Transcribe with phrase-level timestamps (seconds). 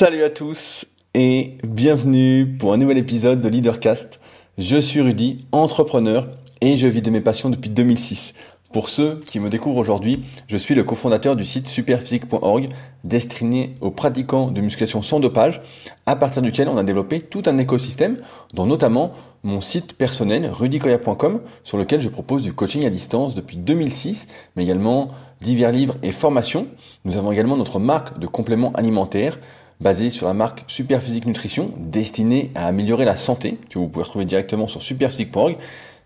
[0.00, 4.18] Salut à tous et bienvenue pour un nouvel épisode de Leadercast.
[4.56, 6.26] Je suis Rudy, entrepreneur
[6.62, 8.32] et je vis de mes passions depuis 2006.
[8.72, 12.68] Pour ceux qui me découvrent aujourd'hui, je suis le cofondateur du site superphysique.org
[13.04, 15.60] destiné aux pratiquants de musculation sans dopage,
[16.06, 18.16] à partir duquel on a développé tout un écosystème,
[18.54, 19.12] dont notamment
[19.42, 24.62] mon site personnel rudykoya.com sur lequel je propose du coaching à distance depuis 2006, mais
[24.62, 25.08] également
[25.42, 26.68] divers livres et formations.
[27.04, 29.38] Nous avons également notre marque de compléments alimentaires
[29.80, 34.24] basée sur la marque Superphysique Nutrition, destinée à améliorer la santé, que vous pouvez retrouver
[34.24, 35.56] directement sur superphysique.org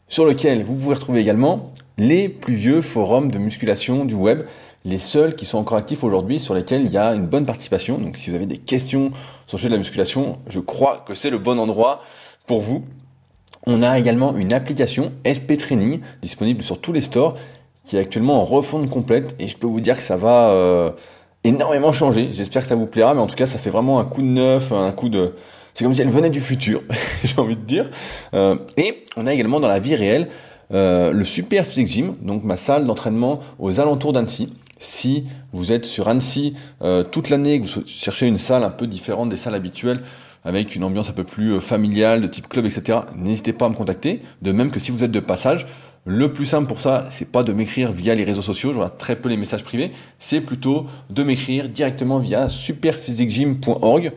[0.09, 4.43] sur lequel vous pouvez retrouver également les plus vieux forums de musculation du web,
[4.85, 7.99] les seuls qui sont encore actifs aujourd'hui, sur lesquels il y a une bonne participation.
[7.99, 9.11] Donc si vous avez des questions
[9.47, 12.03] sur le sujet de la musculation, je crois que c'est le bon endroit
[12.47, 12.85] pour vous.
[13.67, 17.37] On a également une application SP Training disponible sur tous les stores
[17.85, 20.91] qui est actuellement en refonte complète et je peux vous dire que ça va euh,
[21.45, 22.31] énormément changer.
[22.33, 24.27] J'espère que ça vous plaira, mais en tout cas ça fait vraiment un coup de
[24.27, 25.35] neuf, un coup de,
[25.75, 26.83] c'est comme si elle venait du futur,
[27.25, 27.91] j'ai envie de dire.
[28.33, 30.29] Euh, et on a également dans la vie réelle
[30.73, 34.53] euh, le Super Physique Gym, donc ma salle d'entraînement aux alentours d'Annecy.
[34.79, 38.87] Si vous êtes sur Annecy euh, toute l'année, que vous cherchez une salle un peu
[38.87, 40.01] différente des salles habituelles,
[40.45, 43.75] avec une ambiance un peu plus familiale, de type club, etc., n'hésitez pas à me
[43.75, 44.21] contacter.
[44.43, 45.67] De même que si vous êtes de passage,
[46.07, 48.91] le plus simple pour ça, c'est pas de m'écrire via les réseaux sociaux, je vois
[48.91, 54.13] très peu les messages privés, c'est plutôt de m'écrire directement via superphysiquegym.org.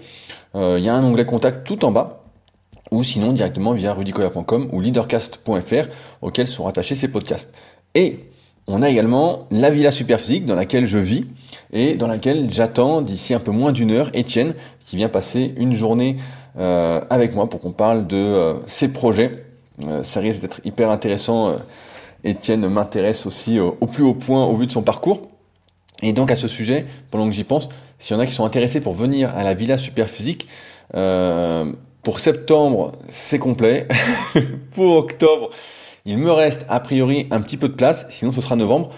[0.55, 2.23] Euh, il y a un onglet contact tout en bas
[2.91, 5.87] ou sinon directement via rudicoya.com ou leadercast.fr
[6.21, 7.53] auquel sont rattachés ces podcasts.
[7.95, 8.19] Et
[8.67, 11.25] on a également la Villa Superphysique dans laquelle je vis
[11.71, 15.73] et dans laquelle j'attends d'ici un peu moins d'une heure Étienne qui vient passer une
[15.73, 16.17] journée
[16.57, 19.45] euh, avec moi pour qu'on parle de euh, ses projets.
[20.03, 21.55] Ça risque d'être hyper intéressant.
[22.23, 25.21] Étienne m'intéresse aussi au plus haut point au vu de son parcours.
[26.01, 28.45] Et donc à ce sujet, pendant que j'y pense, s'il y en a qui sont
[28.45, 30.47] intéressés pour venir à la Villa Superphysique,
[30.95, 33.87] euh, pour septembre, c'est complet.
[34.71, 35.49] pour octobre,
[36.05, 38.91] il me reste a priori un petit peu de place, sinon ce sera novembre.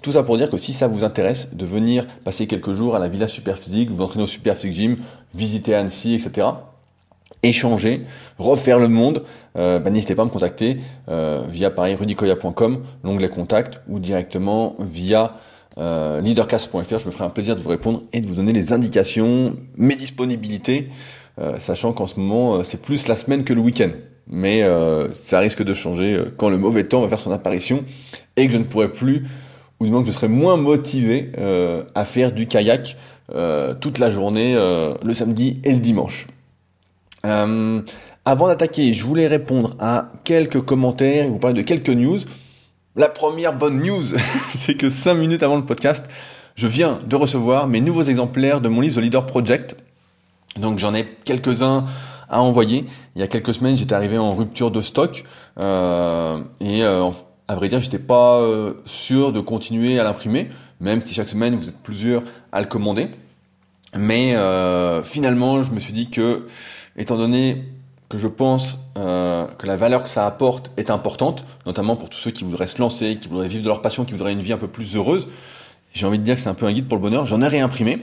[0.00, 2.98] Tout ça pour dire que si ça vous intéresse de venir passer quelques jours à
[2.98, 4.96] la Villa Superphysique, vous entraîner au Superphysique Gym,
[5.34, 6.48] visiter Annecy, etc.,
[7.42, 8.02] échanger,
[8.38, 9.24] refaire le monde,
[9.56, 14.76] euh, bah, n'hésitez pas à me contacter euh, via pareil rudicoya.com, l'onglet contact, ou directement
[14.78, 15.36] via
[15.78, 18.72] euh, leadercast.fr, je me ferai un plaisir de vous répondre et de vous donner les
[18.72, 20.88] indications, mes disponibilités,
[21.40, 23.90] euh, sachant qu'en ce moment euh, c'est plus la semaine que le week-end.
[24.28, 24.62] Mais
[25.12, 27.84] ça risque de changer quand le mauvais temps va faire son apparition
[28.36, 29.26] et que je ne pourrai plus,
[29.80, 31.32] ou du moins que je serai moins motivé
[31.94, 32.96] à faire du kayak
[33.80, 36.28] toute la journée, le samedi et le dimanche.
[37.24, 42.18] Avant d'attaquer, je voulais répondre à quelques commentaires et vous parler de quelques news.
[42.94, 44.04] La première bonne news,
[44.56, 46.06] c'est que 5 minutes avant le podcast,
[46.54, 49.76] je viens de recevoir mes nouveaux exemplaires de mon livre The Leader Project.
[50.58, 51.86] Donc j'en ai quelques-uns
[52.28, 52.86] à envoyer.
[53.14, 55.24] Il y a quelques semaines, j'étais arrivé en rupture de stock
[55.58, 57.10] euh, et euh,
[57.46, 60.48] à vrai dire, j'étais pas euh, sûr de continuer à l'imprimer,
[60.80, 63.08] même si chaque semaine vous êtes plusieurs à le commander.
[63.94, 64.34] Mais
[65.04, 66.46] finalement, je me suis dit que,
[66.96, 67.64] étant donné
[68.12, 72.18] que je pense euh, que la valeur que ça apporte est importante, notamment pour tous
[72.18, 74.52] ceux qui voudraient se lancer, qui voudraient vivre de leur passion, qui voudraient une vie
[74.52, 75.28] un peu plus heureuse.
[75.94, 77.24] J'ai envie de dire que c'est un peu un guide pour le bonheur.
[77.24, 77.98] J'en ai réimprimé.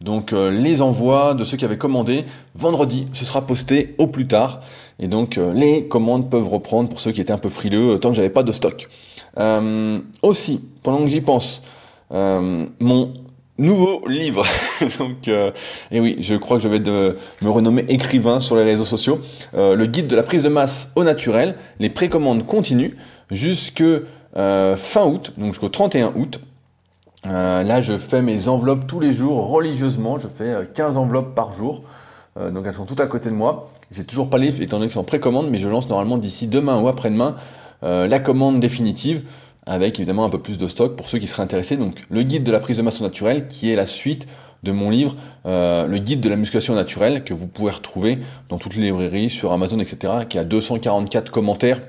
[0.00, 2.24] Donc euh, les envois de ceux qui avaient commandé,
[2.56, 4.60] vendredi, ce sera posté au plus tard.
[4.98, 8.08] Et donc euh, les commandes peuvent reprendre pour ceux qui étaient un peu frileux tant
[8.08, 8.88] que j'avais pas de stock.
[10.22, 11.62] aussi, pendant que j'y pense,
[12.10, 13.12] mon
[13.62, 14.44] nouveau livre.
[14.98, 15.50] Donc, euh,
[15.90, 19.20] et oui, je crois que je vais me renommer écrivain sur les réseaux sociaux.
[19.54, 21.56] Euh, le guide de la prise de masse au naturel.
[21.78, 22.96] Les précommandes continuent
[23.30, 23.82] jusque
[24.36, 26.40] euh, fin août, donc jusqu'au 31 août.
[27.24, 30.18] là, je fais mes enveloppes tous les jours religieusement.
[30.18, 31.82] Je fais 15 enveloppes par jour.
[32.36, 33.70] donc elles sont toutes à côté de moi.
[33.90, 36.48] J'ai toujours pas les étant donné que c'est en précommande, mais je lance normalement d'ici
[36.48, 37.36] demain ou après-demain
[37.82, 39.22] la commande définitive
[39.66, 41.76] avec évidemment un peu plus de stock pour ceux qui seraient intéressés.
[41.76, 44.26] Donc le guide de la prise de masse naturelle qui est la suite
[44.62, 48.58] de mon livre, euh, le guide de la musculation naturelle que vous pouvez retrouver dans
[48.58, 51.80] toutes les librairies, sur Amazon, etc., qui a 244 commentaires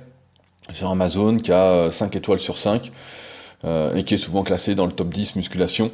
[0.71, 2.91] sur Amazon, qui a 5 euh, étoiles sur 5,
[3.65, 5.91] euh, et qui est souvent classé dans le top 10 musculation.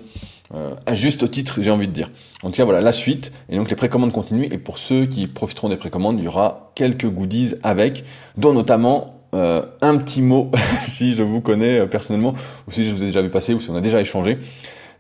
[0.86, 2.10] à juste titre, j'ai envie de dire.
[2.44, 3.32] En tout cas, voilà la suite.
[3.50, 4.48] Et donc les précommandes continuent.
[4.52, 8.04] Et pour ceux qui profiteront des précommandes, il y aura quelques goodies avec,
[8.38, 10.52] dont notamment euh, un petit mot,
[10.88, 12.34] si je vous connais euh, personnellement,
[12.68, 14.40] ou si je vous ai déjà vu passer, ou si on a déjà échangé.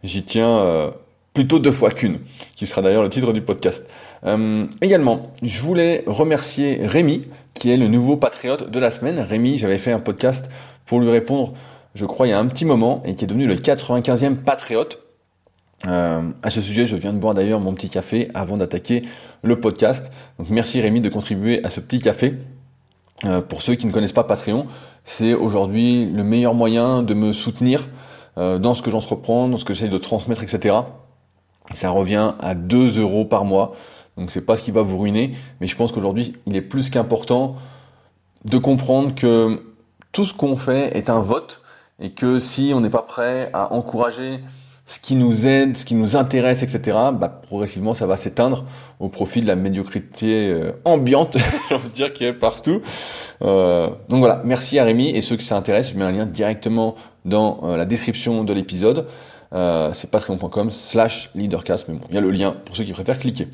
[0.03, 0.91] J'y tiens euh,
[1.33, 2.19] plutôt deux fois qu'une,
[2.55, 3.89] qui sera d'ailleurs le titre du podcast.
[4.81, 9.19] également, je voulais remercier Rémi, qui est le nouveau patriote de la semaine.
[9.19, 10.49] Rémi, j'avais fait un podcast
[10.85, 11.53] pour lui répondre,
[11.95, 15.01] je crois, il y a un petit moment, et qui est devenu le 95e patriote.
[15.83, 19.03] À ce sujet, je viens de boire d'ailleurs mon petit café avant d'attaquer
[19.43, 20.11] le podcast.
[20.37, 22.35] Donc merci Rémi de contribuer à ce petit café.
[23.25, 24.67] Euh, pour ceux qui ne connaissent pas Patreon,
[25.03, 27.87] c'est aujourd'hui le meilleur moyen de me soutenir
[28.37, 30.77] euh, dans ce que j'entreprends, dans ce que j'essaie de transmettre, etc.
[31.73, 33.73] Ça revient à 2 euros par mois.
[34.17, 36.89] Donc c'est pas ce qui va vous ruiner, mais je pense qu'aujourd'hui, il est plus
[36.89, 37.55] qu'important
[38.45, 39.63] de comprendre que
[40.11, 41.61] tout ce qu'on fait est un vote
[41.99, 44.39] et que si on n'est pas prêt à encourager
[44.89, 48.65] ce qui nous aide, ce qui nous intéresse, etc., bah, progressivement, ça va s'éteindre
[48.99, 51.37] au profit de la médiocrité euh, ambiante,
[51.71, 52.81] on va dire, qui est partout.
[53.43, 56.95] Euh, donc voilà, merci à Rémi, et ceux qui s'intéressent, je mets un lien directement
[57.23, 59.05] dans euh, la description de l'épisode.
[59.53, 62.91] Euh, c'est patreon.com slash leadercast, mais bon, il y a le lien pour ceux qui
[62.91, 63.47] préfèrent cliquer.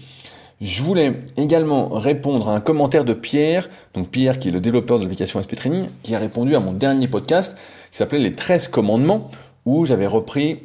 [0.61, 4.99] Je voulais également répondre à un commentaire de Pierre, donc Pierre qui est le développeur
[4.99, 7.57] de l'application SP Training, qui a répondu à mon dernier podcast
[7.91, 9.29] qui s'appelait les 13 commandements,
[9.65, 10.59] où j'avais repris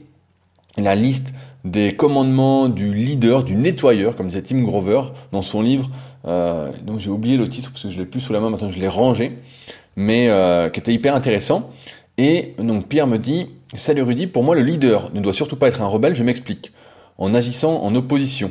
[0.77, 1.35] la liste
[1.65, 5.03] des commandements du leader, du nettoyeur, comme disait Tim Grover
[5.33, 5.91] dans son livre.
[6.27, 8.71] Euh, donc j'ai oublié le titre parce que je l'ai plus sous la main maintenant
[8.71, 9.39] je l'ai rangé,
[9.97, 11.71] mais euh, qui était hyper intéressant.
[12.19, 15.69] Et donc Pierre me dit Salut Rudy, pour moi le leader ne doit surtout pas
[15.69, 16.73] être un rebelle, je m'explique.
[17.19, 18.51] En agissant en opposition,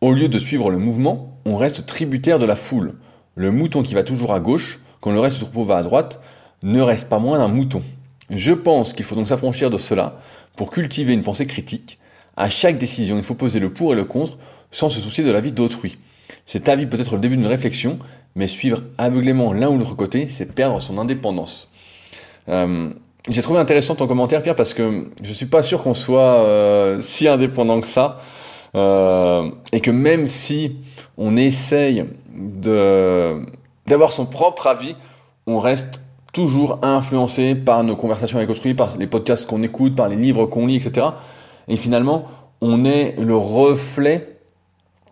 [0.00, 2.94] au lieu de suivre le mouvement, on reste tributaire de la foule.
[3.34, 6.20] Le mouton qui va toujours à gauche, quand le reste du troupeau va à droite,
[6.62, 7.82] ne reste pas moins un mouton.
[8.30, 10.20] Je pense qu'il faut donc s'affranchir de cela
[10.56, 11.98] pour cultiver une pensée critique,
[12.36, 14.38] à chaque décision, il faut poser le pour et le contre
[14.70, 15.98] sans se soucier de l'avis d'autrui.
[16.46, 17.98] Cet avis peut être le début d'une réflexion,
[18.34, 21.70] mais suivre aveuglément l'un ou l'autre côté, c'est perdre son indépendance.
[22.48, 22.90] Euh,
[23.28, 27.00] j'ai trouvé intéressant ton commentaire, Pierre, parce que je suis pas sûr qu'on soit euh,
[27.00, 28.20] si indépendant que ça,
[28.74, 30.76] euh, et que même si
[31.18, 32.04] on essaye
[32.34, 34.96] d'avoir son propre avis,
[35.46, 36.02] on reste
[36.32, 40.46] toujours influencé par nos conversations avec autrui, par les podcasts qu'on écoute, par les livres
[40.46, 41.08] qu'on lit, etc.
[41.68, 42.26] Et finalement,
[42.60, 44.36] on est le reflet,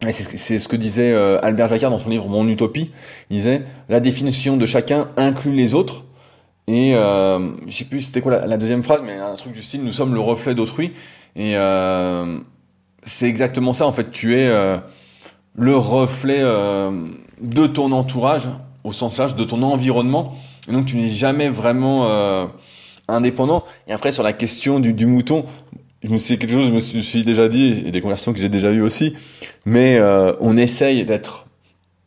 [0.07, 2.91] et c'est ce que disait euh, Albert Jacquard dans son livre Mon Utopie,
[3.31, 6.05] il disait, la définition de chacun inclut les autres,
[6.69, 9.83] et euh, je sais plus c'était quoi la, deuxième phrase, mais un truc du style,
[9.83, 10.93] nous sommes le reflet d'autrui,
[11.35, 12.39] et euh,
[13.05, 14.77] c'est exactement ça, en fait, tu es euh,
[15.55, 18.49] le reflet de ton entourage,
[18.85, 20.37] au sens large, de ton environnement,
[20.73, 22.47] donc tu n'es jamais vraiment euh,
[23.09, 23.65] indépendant.
[23.87, 25.45] Et après sur la question du, du mouton,
[26.03, 28.49] je me suis quelque chose, je me suis déjà dit et des conversations que j'ai
[28.49, 29.15] déjà eues aussi.
[29.65, 31.47] Mais euh, on essaye d'être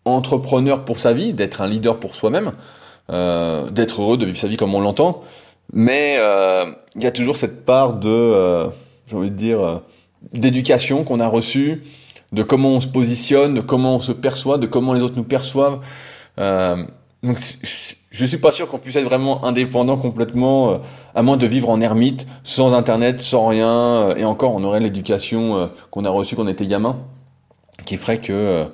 [0.06, 2.54] entrepreneur pour sa vie, d'être un leader pour soi-même,
[3.12, 5.24] euh, d'être heureux, de vivre sa vie comme on l'entend.
[5.74, 6.66] Mais euh,
[6.96, 8.68] il y a toujours cette part de, euh,
[9.08, 9.82] j'ai envie de dire,
[10.34, 11.84] d'éducation qu'on a reçue,
[12.32, 15.24] de comment on se positionne, de comment on se perçoit, de comment les autres nous
[15.24, 15.80] perçoivent.
[16.38, 17.38] donc
[18.12, 20.78] je suis pas sûr qu'on puisse être vraiment indépendant complètement, euh,
[21.16, 24.82] à moins de vivre en ermite, sans internet, sans rien, euh, et encore on aurait
[24.82, 27.00] l'éducation euh, qu'on a reçue quand on était gamin,
[27.86, 28.66] qui ferait que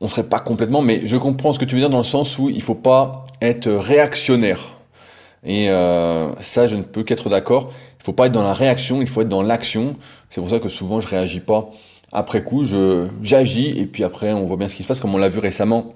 [0.00, 0.82] on serait pas complètement.
[0.82, 3.24] Mais je comprends ce que tu veux dire dans le sens où il faut pas
[3.40, 4.74] être réactionnaire.
[5.44, 5.68] Et
[6.40, 7.70] ça, je ne peux qu'être d'accord.
[8.00, 9.94] Il faut pas être dans la réaction, il faut être dans l'action.
[10.30, 11.70] C'est pour ça que souvent je réagis pas
[12.12, 12.64] après coup,
[13.22, 15.38] j'agis et puis après on voit bien ce qui se passe, comme on l'a vu
[15.38, 15.94] récemment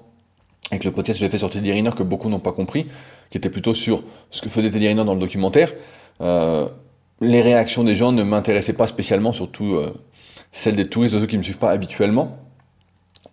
[0.71, 2.87] avec le podcast que j'ai fait sur Teddy Riner que beaucoup n'ont pas compris,
[3.29, 5.73] qui était plutôt sur ce que faisait Teddy Riner dans le documentaire.
[6.21, 6.67] Euh,
[7.21, 9.93] les réactions des gens ne m'intéressaient pas spécialement, surtout euh,
[10.51, 12.37] celles des touristes, de ceux qui ne me suivent pas habituellement.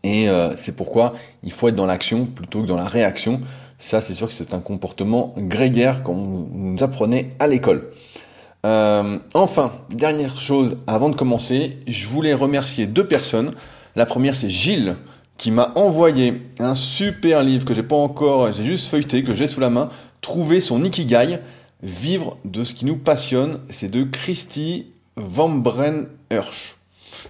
[0.03, 3.41] Et euh, c'est pourquoi il faut être dans l'action plutôt que dans la réaction.
[3.79, 7.91] Ça, c'est sûr que c'est un comportement grégaire qu'on nous apprenait à l'école.
[8.63, 13.53] Enfin, dernière chose avant de commencer, je voulais remercier deux personnes.
[13.97, 14.97] La première, c'est Gilles,
[15.41, 19.47] qui m'a envoyé un super livre que j'ai pas encore, j'ai juste feuilleté, que j'ai
[19.47, 19.89] sous la main,
[20.21, 21.39] Trouver son Ikigai,
[21.83, 23.61] vivre de ce qui nous passionne.
[23.71, 26.77] C'est de Christy Van Bren-Hirsch.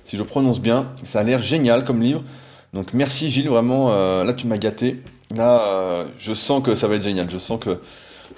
[0.04, 2.24] Si je prononce bien, ça a l'air génial comme livre.
[2.74, 5.04] Donc merci Gilles, vraiment, euh, là tu m'as gâté.
[5.36, 7.30] Là, euh, je sens que ça va être génial.
[7.30, 7.80] Je sens que,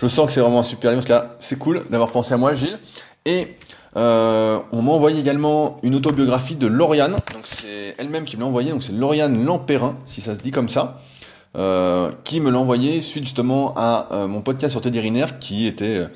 [0.03, 1.03] je sens que c'est vraiment un super livre.
[1.07, 2.79] Parce que c'est cool d'avoir pensé à moi, Gilles.
[3.25, 3.57] Et
[3.97, 8.49] euh, on m'a envoyé également une autobiographie de Lauriane, donc c'est elle-même qui me l'a
[8.49, 11.01] envoyé, donc c'est Lauriane Lampérin, si ça se dit comme ça,
[11.59, 15.67] euh, qui me l'a envoyé suite justement à euh, mon podcast sur Teddy Riner, qui
[15.67, 16.07] était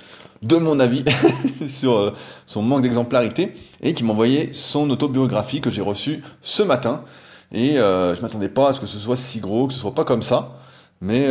[0.42, 1.04] de mon avis
[1.68, 2.14] sur
[2.46, 3.52] son manque d'exemplarité,
[3.82, 7.02] et qui m'a envoyé son autobiographie que j'ai reçue ce matin.
[7.52, 10.04] Et je m'attendais pas à ce que ce soit si gros, que ce soit pas
[10.04, 10.58] comme ça,
[11.00, 11.28] mais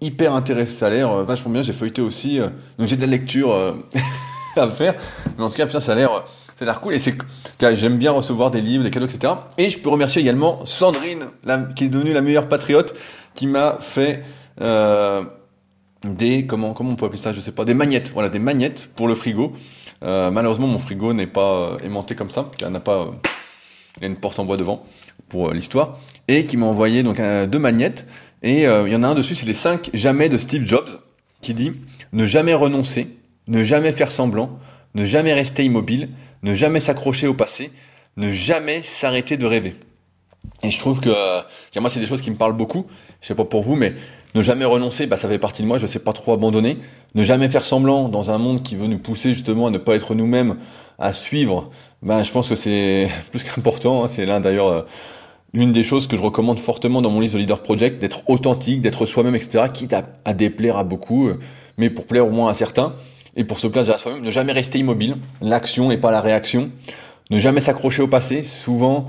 [0.00, 1.62] hyper intéressant, ça a l'air vachement bien.
[1.62, 3.54] J'ai feuilleté aussi, donc j'ai de la lecture.
[4.56, 4.94] à faire.
[5.36, 6.10] Mais en tout cas, ça a l'air,
[6.56, 6.94] ça a l'air cool.
[6.94, 7.16] Et c'est,
[7.74, 9.34] j'aime bien recevoir des livres, des cadeaux, etc.
[9.58, 11.26] Et je peux remercier également Sandrine,
[11.76, 12.94] qui est devenue la meilleure patriote,
[13.34, 14.24] qui m'a fait,
[14.60, 15.24] euh,
[16.04, 18.88] des comment comment on peut appeler ça je sais pas des magnettes voilà des magnettes
[18.96, 19.52] pour le frigo
[20.02, 23.10] euh, malheureusement mon frigo n'est pas euh, aimanté comme ça il n'a pas
[23.98, 24.82] il a une porte en bois devant
[25.28, 28.06] pour l'histoire et qui m'a envoyé donc deux magnettes
[28.42, 30.88] et il y en a un dessus c'est les 5 jamais de Steve Jobs
[31.42, 31.72] qui dit
[32.14, 34.58] ne jamais renoncer ne jamais faire semblant
[34.94, 36.08] ne jamais rester immobile
[36.42, 37.70] ne jamais s'accrocher au passé
[38.16, 39.74] ne jamais s'arrêter de rêver
[40.62, 41.10] et je trouve que
[41.78, 42.86] moi c'est des choses qui me parlent beaucoup
[43.20, 43.94] je sais pas pour vous mais
[44.34, 46.78] ne jamais renoncer, bah, ça fait partie de moi, je sais pas trop abandonner.
[47.14, 49.94] Ne jamais faire semblant dans un monde qui veut nous pousser justement à ne pas
[49.96, 50.56] être nous-mêmes,
[50.98, 51.70] à suivre,
[52.02, 54.04] bah, je pense que c'est plus qu'important.
[54.04, 54.08] Hein.
[54.08, 54.82] C'est l'un d'ailleurs euh,
[55.52, 58.80] l'une des choses que je recommande fortement dans mon livre The Leader Project, d'être authentique,
[58.82, 61.38] d'être soi-même, etc., quitte à, à, déplaire à beaucoup, euh,
[61.76, 62.94] mais pour plaire au moins à certains.
[63.36, 66.70] Et pour se plaire à soi-même, ne jamais rester immobile, l'action et pas la réaction.
[67.30, 68.42] Ne jamais s'accrocher au passé.
[68.42, 69.06] Souvent,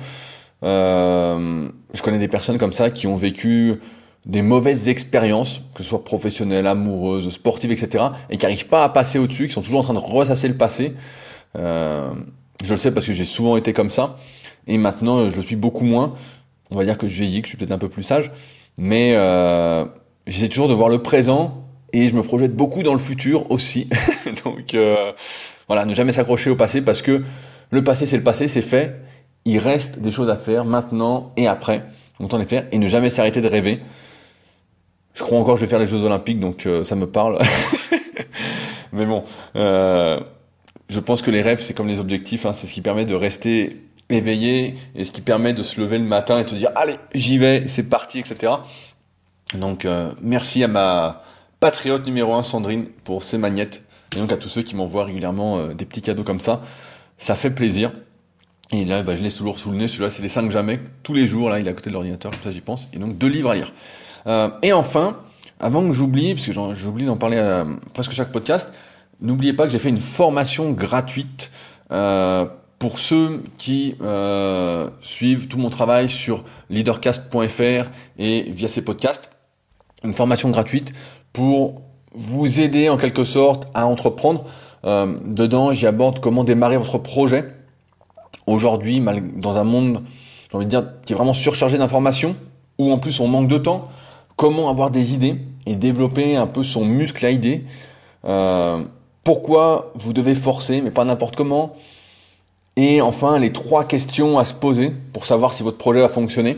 [0.63, 3.79] euh, je connais des personnes comme ça qui ont vécu
[4.25, 8.89] des mauvaises expériences, que ce soit professionnelles, amoureuses, sportives, etc., et qui n'arrivent pas à
[8.89, 10.93] passer au-dessus, qui sont toujours en train de ressasser le passé.
[11.57, 12.13] Euh,
[12.63, 14.17] je le sais parce que j'ai souvent été comme ça,
[14.67, 16.13] et maintenant je le suis beaucoup moins.
[16.69, 18.31] On va dire que je vieillis, que je suis peut-être un peu plus sage,
[18.77, 19.85] mais euh,
[20.27, 23.89] j'essaie toujours de voir le présent et je me projette beaucoup dans le futur aussi.
[24.45, 25.11] Donc euh,
[25.67, 27.23] voilà, ne jamais s'accrocher au passé parce que
[27.69, 29.01] le passé c'est le passé, c'est fait.
[29.45, 31.83] Il reste des choses à faire maintenant et après.
[32.19, 33.79] Donc en les faire et ne jamais s'arrêter de rêver.
[35.13, 37.39] Je crois encore que je vais faire les Jeux Olympiques, donc euh, ça me parle.
[38.93, 39.23] Mais bon,
[39.55, 40.19] euh,
[40.87, 43.15] je pense que les rêves, c'est comme les objectifs, hein, c'est ce qui permet de
[43.15, 46.71] rester éveillé et ce qui permet de se lever le matin et de se dire
[46.75, 48.53] allez, j'y vais, c'est parti, etc.
[49.53, 49.87] Donc
[50.21, 51.23] merci à ma
[51.61, 53.85] patriote numéro 1, Sandrine, pour ces magnettes.
[54.13, 56.61] Et donc à tous ceux qui m'envoient régulièrement des petits cadeaux comme ça.
[57.17, 57.93] Ça fait plaisir.
[58.73, 59.87] Et là, bah, je l'ai toujours sous le nez.
[59.87, 60.79] Celui-là, c'est les 5 jamais.
[61.03, 62.89] Tous les jours, là, il est à côté de l'ordinateur, comme ça j'y pense.
[62.93, 63.73] Et donc deux livres à lire.
[64.27, 65.17] Euh, et enfin,
[65.59, 68.73] avant que j'oublie, parce que j'oublie d'en parler à presque chaque podcast,
[69.19, 71.51] n'oubliez pas que j'ai fait une formation gratuite
[71.91, 72.45] euh,
[72.79, 79.31] pour ceux qui euh, suivent tout mon travail sur leadercast.fr et via ces podcasts.
[80.03, 80.93] Une formation gratuite
[81.33, 81.81] pour
[82.13, 84.45] vous aider en quelque sorte à entreprendre.
[84.83, 87.45] Euh, dedans, j'y aborde comment démarrer votre projet.
[88.47, 89.01] Aujourd'hui,
[89.35, 90.03] dans un monde,
[90.49, 92.35] j'ai envie de dire, qui est vraiment surchargé d'informations,
[92.77, 93.89] où en plus on manque de temps,
[94.35, 97.63] comment avoir des idées et développer un peu son muscle à idées?
[98.25, 98.83] Euh,
[99.23, 101.73] pourquoi vous devez forcer, mais pas n'importe comment?
[102.75, 106.57] Et enfin, les trois questions à se poser pour savoir si votre projet va fonctionner.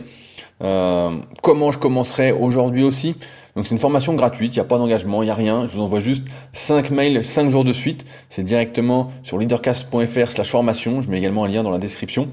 [0.62, 3.16] Euh, comment je commencerai aujourd'hui aussi?
[3.56, 5.66] Donc c'est une formation gratuite, il n'y a pas d'engagement, il n'y a rien.
[5.66, 8.04] Je vous envoie juste 5 mails 5 jours de suite.
[8.28, 11.00] C'est directement sur leadercast.fr slash formation.
[11.02, 12.28] Je mets également un lien dans la description.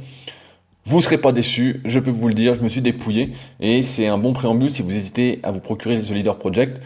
[0.86, 4.08] Vous serez pas déçus, je peux vous le dire, je me suis dépouillé et c'est
[4.08, 6.82] un bon préambule si vous hésitez à vous procurer The Leader Project.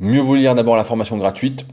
[0.00, 1.64] Mieux vous lire d'abord la formation gratuite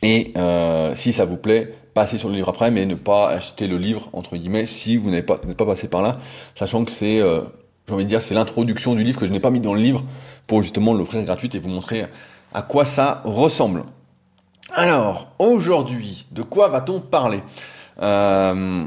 [0.00, 3.66] et euh, si ça vous plaît, passez sur le livre après, mais ne pas acheter
[3.66, 6.18] le livre entre guillemets si vous n'êtes pas, pas passé par là,
[6.54, 7.42] sachant que c'est, euh,
[7.86, 9.80] j'ai envie de dire, c'est l'introduction du livre que je n'ai pas mis dans le
[9.80, 10.02] livre
[10.46, 12.06] pour justement l'offrir gratuite et vous montrer
[12.52, 13.82] à quoi ça ressemble.
[14.72, 17.42] Alors, aujourd'hui, de quoi va-t-on parler?
[18.00, 18.86] Euh,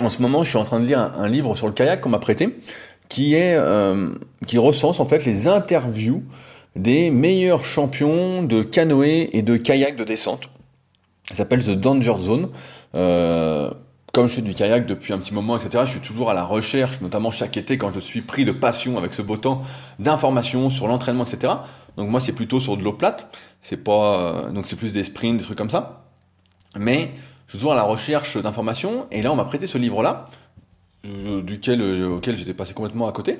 [0.00, 2.10] en ce moment, je suis en train de lire un, livre sur le kayak qu'on
[2.10, 2.56] m'a prêté,
[3.08, 4.10] qui est euh,
[4.46, 6.22] qui recense en fait les interviews
[6.76, 10.48] des meilleurs champions de canoë et de kayak de descente.
[11.28, 12.48] Ça s'appelle The Danger Zone.
[12.94, 13.70] Euh,
[14.12, 16.44] comme je fais du kayak depuis un petit moment, etc., je suis toujours à la
[16.44, 19.62] recherche, notamment chaque été quand je suis pris de passion avec ce beau temps,
[19.98, 21.54] d'informations sur l'entraînement, etc.
[21.96, 23.34] Donc moi, c'est plutôt sur de l'eau plate.
[23.62, 26.04] C'est pas, euh, donc c'est plus des sprints, des trucs comme ça.
[26.76, 27.12] Mais
[27.46, 30.26] je suis toujours à la recherche d'informations, et là on m'a prêté ce livre-là,
[31.06, 33.38] euh, duquel, euh, auquel j'étais passé complètement à côté.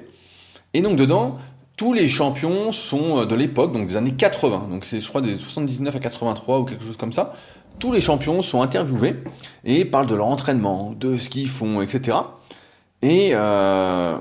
[0.75, 1.39] Et donc dedans,
[1.77, 5.39] tous les champions sont de l'époque, donc des années 80, donc c'est je crois des
[5.39, 7.35] 79 à 83 ou quelque chose comme ça.
[7.79, 9.17] Tous les champions sont interviewés
[9.65, 12.19] et parlent de leur entraînement, de ce qu'ils font, etc.
[13.03, 14.17] Et euh,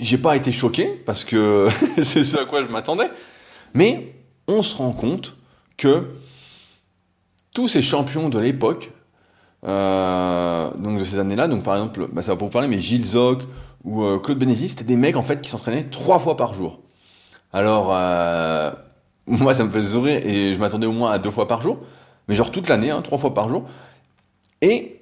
[0.00, 1.68] j'ai pas été choqué parce que
[2.02, 3.10] c'est ce à quoi je m'attendais,
[3.74, 4.14] mais
[4.48, 5.36] on se rend compte
[5.76, 6.06] que
[7.54, 8.90] tous ces champions de l'époque,
[9.64, 12.78] euh, donc de ces années-là, donc par exemple, bah, ça va pour vous parler, mais
[12.78, 13.42] Gilles Zoc
[13.84, 16.80] ou euh, Claude Bénézy, c'était des mecs en fait qui s'entraînaient trois fois par jour.
[17.52, 18.72] Alors, euh,
[19.26, 21.78] moi ça me fait sourire et je m'attendais au moins à deux fois par jour,
[22.28, 23.64] mais genre toute l'année, hein, trois fois par jour.
[24.60, 25.00] Et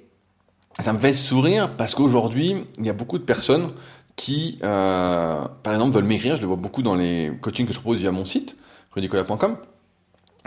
[0.79, 3.71] ça me fait sourire parce qu'aujourd'hui, il y a beaucoup de personnes
[4.15, 6.35] qui, par exemple, veulent maigrir.
[6.35, 8.57] Je le vois beaucoup dans les coachings que je propose via mon site,
[8.93, 9.57] rudicoya.com,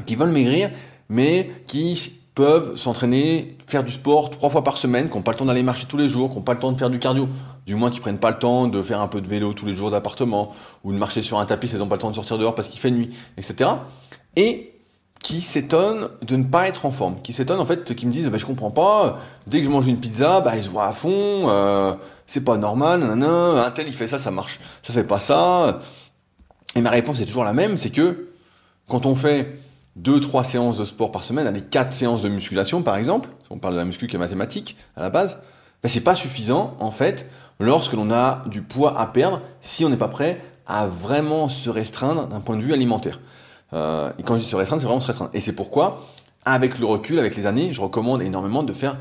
[0.07, 0.71] qui veulent maigrir
[1.09, 5.37] mais qui peuvent s'entraîner, faire du sport trois fois par semaine, qui n'ont pas le
[5.37, 7.28] temps d'aller marcher tous les jours, qui n'ont pas le temps de faire du cardio,
[7.66, 9.75] du moins qui prennent pas le temps de faire un peu de vélo tous les
[9.75, 10.52] jours d'appartement,
[10.83, 12.69] ou de marcher sur un tapis, ils n'ont pas le temps de sortir dehors parce
[12.69, 13.71] qu'il fait nuit, etc.
[14.35, 14.74] Et
[15.25, 18.28] qui s'étonnent de ne pas être en forme, qui s'étonnent en fait, qui me disent
[18.28, 20.93] bah, je comprends pas, dès que je mange une pizza, bah, ils se voient à
[20.93, 21.95] fond, euh,
[22.26, 25.81] c'est pas normal, nanana, un tel il fait ça, ça marche, ça fait pas ça.
[26.76, 28.28] Et ma réponse est toujours la même, c'est que
[28.87, 29.59] quand on fait
[29.97, 33.57] deux, trois séances de sport par semaine, allez, quatre séances de musculation par exemple, on
[33.57, 35.38] parle de la muscu qui est mathématique à la base,
[35.83, 39.88] ben, c'est pas suffisant en fait lorsque l'on a du poids à perdre si on
[39.88, 43.21] n'est pas prêt à vraiment se restreindre d'un point de vue alimentaire.
[43.75, 45.31] Euh, et quand je dis se restreindre, c'est vraiment se restreindre.
[45.35, 46.07] Et c'est pourquoi,
[46.45, 48.97] avec le recul, avec les années, je recommande énormément de faire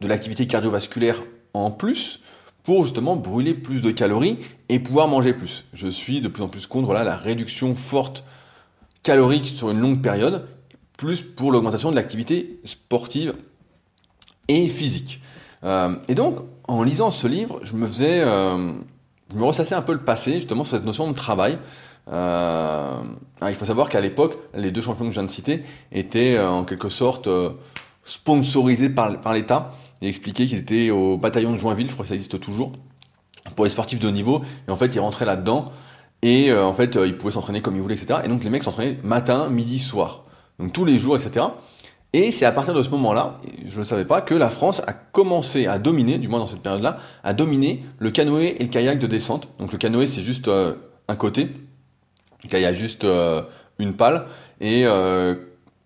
[0.00, 1.22] de l'activité cardiovasculaire
[1.54, 2.20] en plus
[2.62, 5.64] pour justement brûler plus de calories et pouvoir manger plus.
[5.72, 8.24] Je suis de plus en plus contre la réduction forte
[9.02, 10.46] calorique sur une longue période,
[10.98, 13.34] plus pour l'augmentation de l'activité sportive
[14.48, 15.20] et physique.
[15.62, 18.72] Euh, et donc, en lisant ce livre, je me faisais, euh,
[19.32, 21.58] je me ressassais un peu le passé, justement, sur cette notion de travail.
[22.08, 23.00] Euh,
[23.46, 26.64] il faut savoir qu'à l'époque, les deux champions que je viens de citer étaient en
[26.64, 27.28] quelque sorte
[28.04, 29.72] sponsorisés par, l'État.
[30.00, 32.72] Il expliquait qu'ils étaient au bataillon de Joinville, je crois que ça existe toujours,
[33.54, 34.42] pour les sportifs de haut niveau.
[34.68, 35.72] Et en fait, ils rentraient là-dedans
[36.22, 38.20] et euh, en fait, euh, ils pouvaient s'entraîner comme ils voulaient, etc.
[38.24, 40.24] Et donc les mecs s'entraînaient matin, midi, soir.
[40.58, 41.46] Donc tous les jours, etc.
[42.12, 44.92] Et c'est à partir de ce moment-là, je ne savais pas, que la France a
[44.92, 48.98] commencé à dominer, du moins dans cette période-là, à dominer le canoë et le kayak
[48.98, 49.48] de descente.
[49.58, 50.74] Donc le canoë, c'est juste euh,
[51.08, 51.50] un côté,
[52.46, 53.06] le kayak juste
[53.78, 54.26] une pale,
[54.60, 54.84] et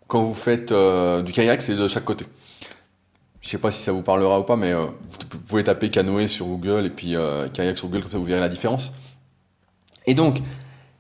[0.07, 2.27] quand vous faites du kayak, c'est de chaque côté.
[3.41, 6.47] Je sais pas si ça vous parlera ou pas, mais vous pouvez taper canoë sur
[6.47, 7.15] Google et puis
[7.53, 8.93] kayak sur Google, comme ça vous verrez la différence.
[10.07, 10.41] Et donc,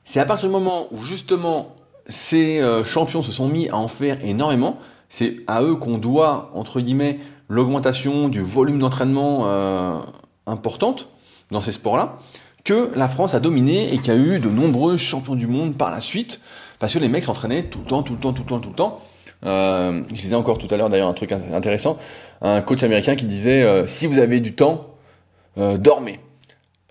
[0.04, 1.74] c'est à partir du moment où justement
[2.10, 6.50] ces euh, champions se sont mis à en faire énormément, c'est à eux qu'on doit,
[6.54, 9.98] entre guillemets, l'augmentation du volume d'entraînement euh,
[10.46, 11.08] importante
[11.50, 12.18] dans ces sports-là,
[12.64, 15.76] que la France a dominé et qu'il y a eu de nombreux champions du monde
[15.76, 16.40] par la suite,
[16.78, 18.68] parce que les mecs s'entraînaient tout le temps, tout le temps, tout le temps, tout
[18.70, 19.00] le temps.
[19.46, 21.98] Euh, je disais encore tout à l'heure d'ailleurs un truc intéressant,
[22.42, 24.86] un coach américain qui disait euh, si vous avez du temps,
[25.56, 26.20] dormez.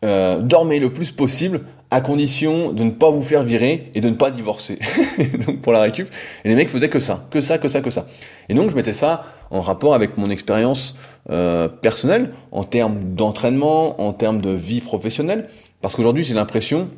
[0.02, 1.62] dormez le plus possible
[1.92, 4.78] à condition de ne pas vous faire virer et de ne pas divorcer.
[5.46, 6.10] donc pour la récup,
[6.44, 8.06] et les mecs faisaient que ça, que ça, que ça, que ça.
[8.48, 10.96] Et donc je mettais ça en rapport avec mon expérience
[11.32, 15.48] euh, personnelle, en termes d'entraînement, en termes de vie professionnelle,
[15.82, 16.90] parce qu'aujourd'hui j'ai l'impression,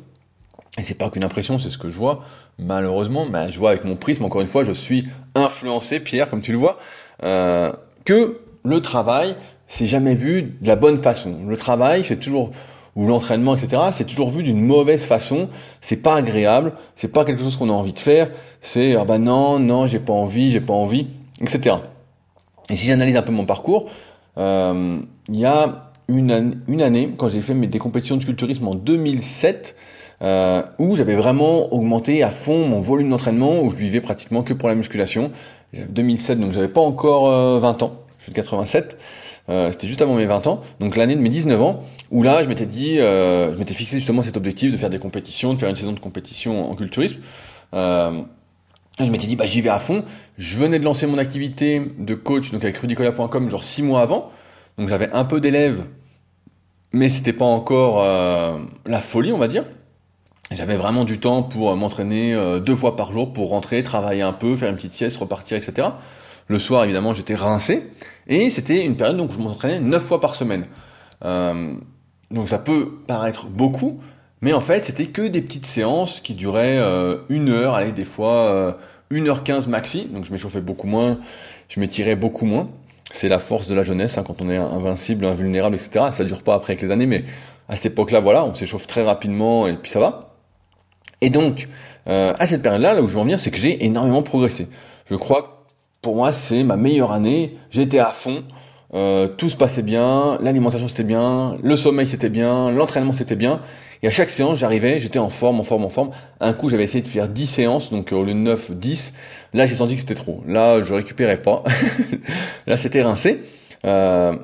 [0.78, 2.24] et c'est pas qu'une impression, c'est ce que je vois,
[2.58, 6.42] malheureusement, mais je vois avec mon prisme, encore une fois, je suis influencé, Pierre, comme
[6.42, 6.78] tu le vois,
[7.24, 7.72] euh,
[8.04, 9.36] que le travail,
[9.68, 11.40] c'est jamais vu de la bonne façon.
[11.48, 12.50] Le travail, c'est toujours
[12.94, 15.48] ou l'entraînement, etc., c'est toujours vu d'une mauvaise façon.
[15.80, 18.28] C'est pas agréable, c'est pas quelque chose qu'on a envie de faire.
[18.60, 21.06] C'est ah bah non, non, j'ai pas envie, j'ai pas envie,
[21.40, 21.76] etc.
[22.70, 23.90] Et si j'analyse un peu mon parcours,
[24.38, 28.68] euh, il y a une, une année, quand j'ai fait mes, des compétitions de culturisme
[28.68, 29.76] en 2007,
[30.22, 34.54] euh, où j'avais vraiment augmenté à fond mon volume d'entraînement, où je vivais pratiquement que
[34.54, 35.30] pour la musculation.
[35.72, 37.24] 2007, donc j'avais pas encore
[37.60, 38.98] 20 euh, ans, je suis de 87.
[39.48, 42.42] Euh, c'était juste avant mes 20 ans, donc l'année de mes 19 ans, où là
[42.44, 45.58] je m'étais dit, euh, je m'étais fixé justement cet objectif de faire des compétitions, de
[45.58, 47.20] faire une saison de compétition en culturisme.
[47.74, 48.22] Euh,
[48.98, 50.04] je m'étais dit, bah j'y vais à fond.
[50.38, 54.30] Je venais de lancer mon activité de coach, donc avec rudicoya.com, genre 6 mois avant.
[54.78, 55.84] Donc j'avais un peu d'élèves,
[56.92, 58.04] mais c'était pas encore
[58.86, 59.64] la folie, on va dire.
[60.50, 64.56] J'avais vraiment du temps pour m'entraîner deux fois par jour, pour rentrer, travailler un peu,
[64.56, 65.88] faire une petite sieste, repartir, etc.
[66.48, 67.88] Le soir, évidemment, j'étais rincé.
[68.26, 70.66] Et c'était une période où je m'entraînais 9 fois par semaine.
[71.24, 71.74] Euh,
[72.30, 74.00] donc ça peut paraître beaucoup,
[74.40, 78.04] mais en fait, c'était que des petites séances qui duraient euh, une heure, allez, des
[78.04, 78.78] fois
[79.12, 80.06] 1h15 euh, maxi.
[80.06, 81.18] Donc je m'échauffais beaucoup moins,
[81.68, 82.68] je m'étirais beaucoup moins.
[83.12, 86.06] C'est la force de la jeunesse, hein, quand on est invincible, invulnérable, etc.
[86.12, 87.24] Ça dure pas après avec les années, mais
[87.68, 90.34] à cette époque-là, voilà, on s'échauffe très rapidement et puis ça va.
[91.20, 91.68] Et donc,
[92.06, 94.66] à cette période-là, là où je veux en venir, c'est que j'ai énormément progressé.
[95.10, 95.51] Je crois
[96.02, 97.56] pour moi, c'est ma meilleure année.
[97.70, 98.44] J'étais à fond.
[98.94, 103.62] Euh, tout se passait bien, l'alimentation c'était bien, le sommeil c'était bien, l'entraînement c'était bien.
[104.02, 106.10] Et à chaque séance, j'arrivais, j'étais en forme, en forme, en forme.
[106.40, 109.14] Un coup, j'avais essayé de faire 10 séances, donc euh, au lieu de 9, 10.
[109.54, 110.42] Là, j'ai senti que c'était trop.
[110.46, 111.62] Là, je récupérais pas.
[112.66, 113.40] Là, c'était rincé.
[113.86, 114.36] Euh,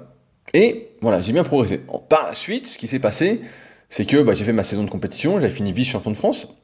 [0.54, 1.80] et voilà, j'ai bien progressé.
[2.08, 3.40] Par la suite, ce qui s'est passé,
[3.90, 6.57] c'est que bah, j'ai fait ma saison de compétition, j'avais fini vice-champion de France.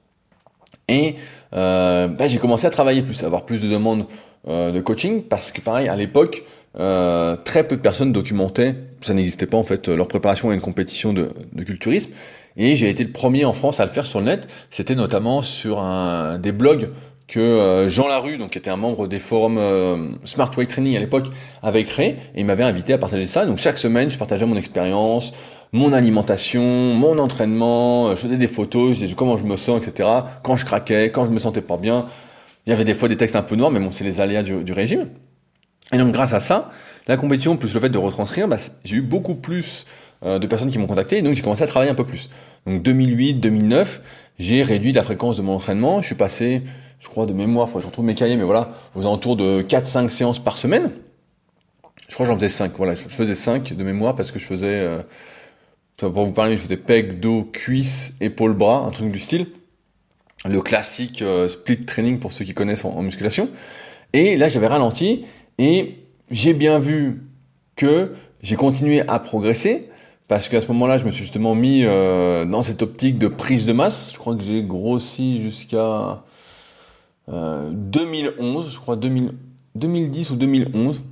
[0.88, 1.16] Et
[1.54, 4.06] euh, bah, j'ai commencé à travailler plus, à avoir plus de demandes
[4.48, 6.44] euh, de coaching, parce que pareil, à l'époque,
[6.78, 10.60] euh, très peu de personnes documentaient, ça n'existait pas en fait, leur préparation à une
[10.60, 12.10] compétition de, de culturisme.
[12.56, 14.46] Et j'ai été le premier en France à le faire sur le net.
[14.70, 16.90] C'était notamment sur un, des blogs
[17.26, 20.96] que euh, Jean Larue, donc qui était un membre des forums euh, Smart Weight Training
[20.96, 21.26] à l'époque,
[21.62, 23.46] avait créé et il m'avait invité à partager ça.
[23.46, 25.32] Donc chaque semaine, je partageais mon expérience,
[25.72, 29.82] mon alimentation, mon entraînement, euh, je faisais des photos, je disais comment je me sens,
[29.82, 30.08] etc.
[30.42, 32.06] Quand je craquais, quand je me sentais pas bien.
[32.66, 34.42] Il y avait des fois des textes un peu noirs, mais bon, c'est les aléas
[34.42, 35.08] du, régime.
[35.92, 36.70] Et donc grâce à ça,
[37.06, 39.84] la compétition plus le fait de retranscrire, bah, j'ai eu beaucoup plus
[40.22, 42.30] de personnes qui m'ont contacté et donc j'ai commencé à travailler un peu plus.
[42.66, 44.00] Donc 2008, 2009,
[44.38, 46.00] j'ai réduit la fréquence de mon entraînement.
[46.00, 46.62] Je suis passé
[47.04, 50.38] je crois, de mémoire, je retrouve mes cahiers, mais voilà, aux alentours de 4-5 séances
[50.42, 50.90] par semaine.
[52.08, 54.46] Je crois que j'en faisais 5, voilà, je faisais 5 de mémoire parce que je
[54.46, 55.02] faisais, euh,
[55.98, 59.48] pour vous parler, je faisais pec, dos, cuisse, épaule, bras, un truc du style.
[60.46, 63.50] Le classique euh, split training pour ceux qui connaissent en, musculation.
[64.14, 65.26] Et là, j'avais ralenti
[65.58, 65.96] et
[66.30, 67.24] j'ai bien vu
[67.76, 68.12] que
[68.42, 69.90] j'ai continué à progresser
[70.26, 73.66] parce qu'à ce moment-là, je me suis justement mis euh, dans cette optique de prise
[73.66, 74.10] de masse.
[74.14, 76.22] Je crois que j'ai grossi jusqu'à
[77.28, 81.02] 2011, euh, je crois 2010 ou 2011,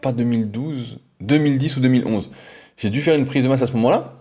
[0.00, 2.30] pas 2012, 2010 ou 2011.
[2.76, 4.14] J'ai dû faire une prise de masse à ce moment-là.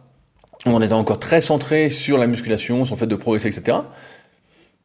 [0.66, 3.78] On était encore très centré sur la musculation, sur le fait de progresser, etc.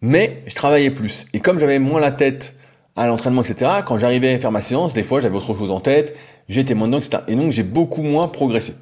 [0.01, 1.27] Mais je travaillais plus.
[1.33, 2.55] Et comme j'avais moins la tête
[2.95, 5.81] à l'entraînement, etc., quand j'arrivais à faire ma séance, des fois j'avais autre chose en
[5.81, 6.17] tête,
[6.49, 7.23] j'étais moins dedans, etc.
[7.29, 8.75] Et donc j'ai beaucoup moins progressé.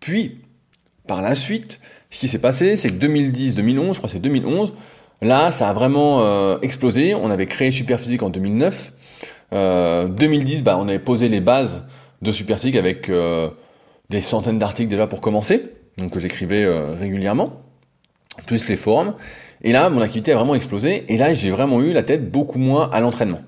[0.00, 0.38] Puis,
[1.06, 4.74] par la suite, ce qui s'est passé, c'est que 2010-2011, je crois que c'est 2011,
[5.22, 7.14] Là, ça a vraiment euh, explosé.
[7.14, 8.92] On avait créé Superphysique en 2009.
[9.52, 11.84] Euh, 2010, bah, on avait posé les bases
[12.22, 13.48] de Superphysique avec euh,
[14.10, 17.62] des centaines d'articles déjà pour commencer, donc que j'écrivais euh, régulièrement,
[18.46, 19.14] plus les forums.
[19.62, 21.04] Et là, mon activité a vraiment explosé.
[21.12, 23.40] Et là, j'ai vraiment eu la tête beaucoup moins à l'entraînement.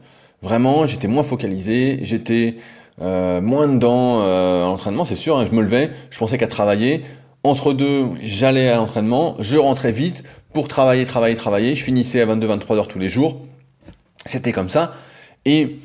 [0.43, 2.57] Vraiment, j'étais moins focalisé, j'étais
[2.99, 5.39] moins dedans à l'entraînement, c'est sûr.
[5.39, 7.03] Hein, je me levais, je pensais qu'à travailler.
[7.45, 11.75] Entre deux, j'allais à l'entraînement, je rentrais vite pour travailler, travailler, travailler.
[11.75, 13.41] Je finissais à 22-23 heures tous les jours.
[14.27, 14.95] C'était comme ça.
[15.45, 15.79] Et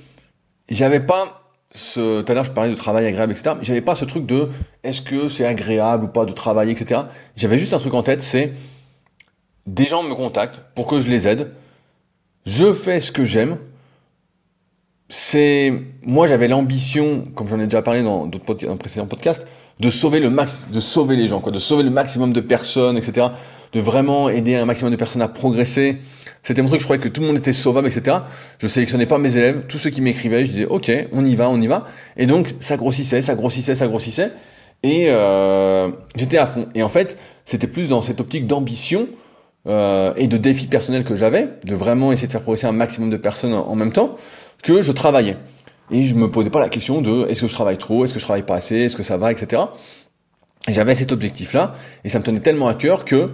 [0.69, 3.55] j'avais pas ce, tout à l'heure je parlais de travail agréable, etc.
[3.61, 4.49] J'avais pas ce truc de
[4.83, 7.01] est-ce que c'est agréable ou pas de travailler, etc.
[7.35, 8.53] J'avais juste un truc en tête, c'est
[9.65, 11.51] des gens me contactent pour que je les aide.
[12.45, 13.57] Je fais ce que j'aime.
[15.09, 19.47] C'est, moi j'avais l'ambition, comme j'en ai déjà parlé dans d'autres précédents podcasts,
[19.79, 22.97] de sauver le max, de sauver les gens, quoi, de sauver le maximum de personnes,
[22.97, 23.27] etc.
[23.73, 25.97] De vraiment aider un maximum de personnes à progresser.
[26.43, 28.17] C'était mon truc, je croyais que tout le monde était sauvable, etc.
[28.59, 31.49] Je sélectionnais pas mes élèves, tous ceux qui m'écrivaient, je disais, ok, on y va,
[31.49, 31.87] on y va.
[32.15, 34.31] Et donc, ça grossissait, ça grossissait, ça grossissait.
[34.83, 36.67] Et euh, j'étais à fond.
[36.75, 39.07] Et en fait, c'était plus dans cette optique d'ambition
[39.67, 43.09] euh, et de défi personnel que j'avais, de vraiment essayer de faire progresser un maximum
[43.09, 44.15] de personnes en même temps,
[44.63, 45.37] que je travaillais.
[45.91, 48.19] Et je me posais pas la question de est-ce que je travaille trop, est-ce que
[48.19, 49.63] je travaille pas assez, est-ce que ça va, etc.
[50.67, 53.31] J'avais cet objectif-là, et ça me tenait tellement à cœur que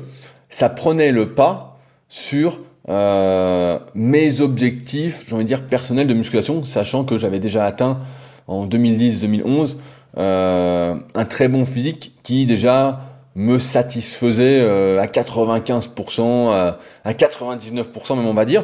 [0.50, 2.60] ça prenait le pas sur
[2.90, 8.00] euh, mes objectifs, j'ai envie de dire personnels de musculation, sachant que j'avais déjà atteint
[8.48, 9.78] en 2010-2011
[10.18, 13.02] euh, un très bon physique qui déjà
[13.36, 18.64] me satisfaisait euh, à 95%, à, à 99% même on va dire.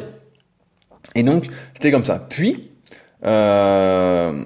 [1.16, 2.24] Et donc c'était comme ça.
[2.28, 2.70] Puis
[3.24, 4.44] euh,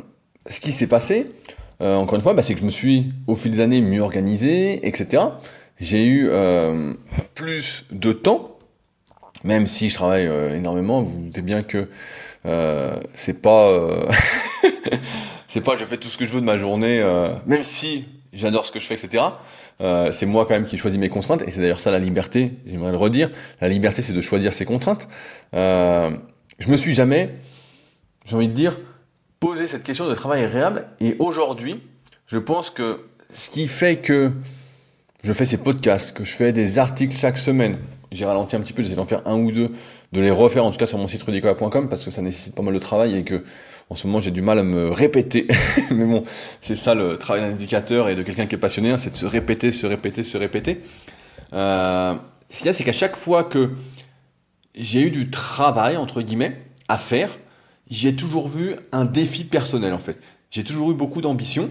[0.48, 1.32] ce qui s'est passé,
[1.80, 4.00] euh, encore une fois, bah, c'est que je me suis au fil des années mieux
[4.00, 5.22] organisé, etc.
[5.80, 6.94] J'ai eu euh,
[7.34, 8.58] plus de temps,
[9.42, 11.02] même si je travaille énormément.
[11.02, 11.88] Vous, vous doutez bien que
[13.14, 13.88] c'est pas,
[15.48, 17.02] c'est pas je fais tout ce que je veux de ma journée,
[17.46, 19.24] même si j'adore ce que je fais, etc.
[20.12, 22.52] c'est moi quand même qui choisis mes contraintes, et c'est d'ailleurs ça la liberté.
[22.66, 23.30] J'aimerais le redire.
[23.60, 25.08] La liberté, c'est de choisir ses contraintes.
[25.52, 27.30] je me suis jamais
[28.26, 28.78] j'ai envie de dire,
[29.44, 30.86] poser cette question de travail agréable.
[31.00, 31.82] Et aujourd'hui,
[32.26, 34.32] je pense que ce qui fait que
[35.22, 37.76] je fais ces podcasts, que je fais des articles chaque semaine,
[38.10, 39.70] j'ai ralenti un petit peu, j'essaie d'en faire un ou deux,
[40.12, 42.62] de les refaire en tout cas sur mon site rudicola.com parce que ça nécessite pas
[42.62, 43.44] mal de travail et que
[43.90, 45.46] en ce moment j'ai du mal à me répéter.
[45.90, 46.22] Mais bon,
[46.62, 49.16] c'est ça le travail d'un éducateur et de quelqu'un qui est passionné, hein, c'est de
[49.16, 50.80] se répéter, se répéter, se répéter.
[51.52, 52.14] Euh,
[52.48, 53.72] ce qu'il y a, c'est qu'à chaque fois que
[54.74, 57.36] j'ai eu du travail, entre guillemets, à faire,
[57.90, 60.18] j'ai toujours vu un défi personnel en fait.
[60.50, 61.70] J'ai toujours eu beaucoup d'ambition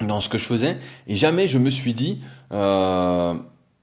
[0.00, 2.20] dans ce que je faisais et jamais je me suis dit,
[2.52, 3.34] euh,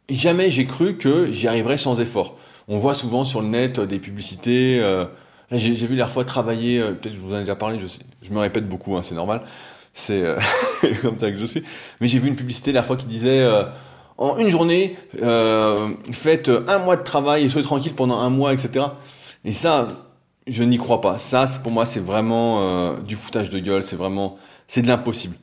[0.10, 2.38] jamais j'ai cru que j'y arriverais sans effort.
[2.68, 4.80] On voit souvent sur le net des publicités.
[4.82, 5.06] Euh,
[5.52, 8.00] j'ai vu la fois travailler, euh, peut-être je vous en ai déjà parlé, je, sais,
[8.22, 9.44] je me répète beaucoup, hein, c'est normal.
[9.94, 10.38] C'est euh,
[11.02, 11.64] comme ça que je suis.
[12.02, 13.64] Mais j'ai vu une publicité la fois qui disait euh,
[14.18, 14.98] en une journée,
[16.12, 18.86] faites un mois de travail et soyez tranquille pendant un mois, etc.
[19.46, 19.88] Et ça,
[20.48, 21.18] je n'y crois pas.
[21.18, 23.84] Ça, pour moi, c'est vraiment euh, du foutage de gueule.
[23.84, 25.36] C'est vraiment, c'est de l'impossible.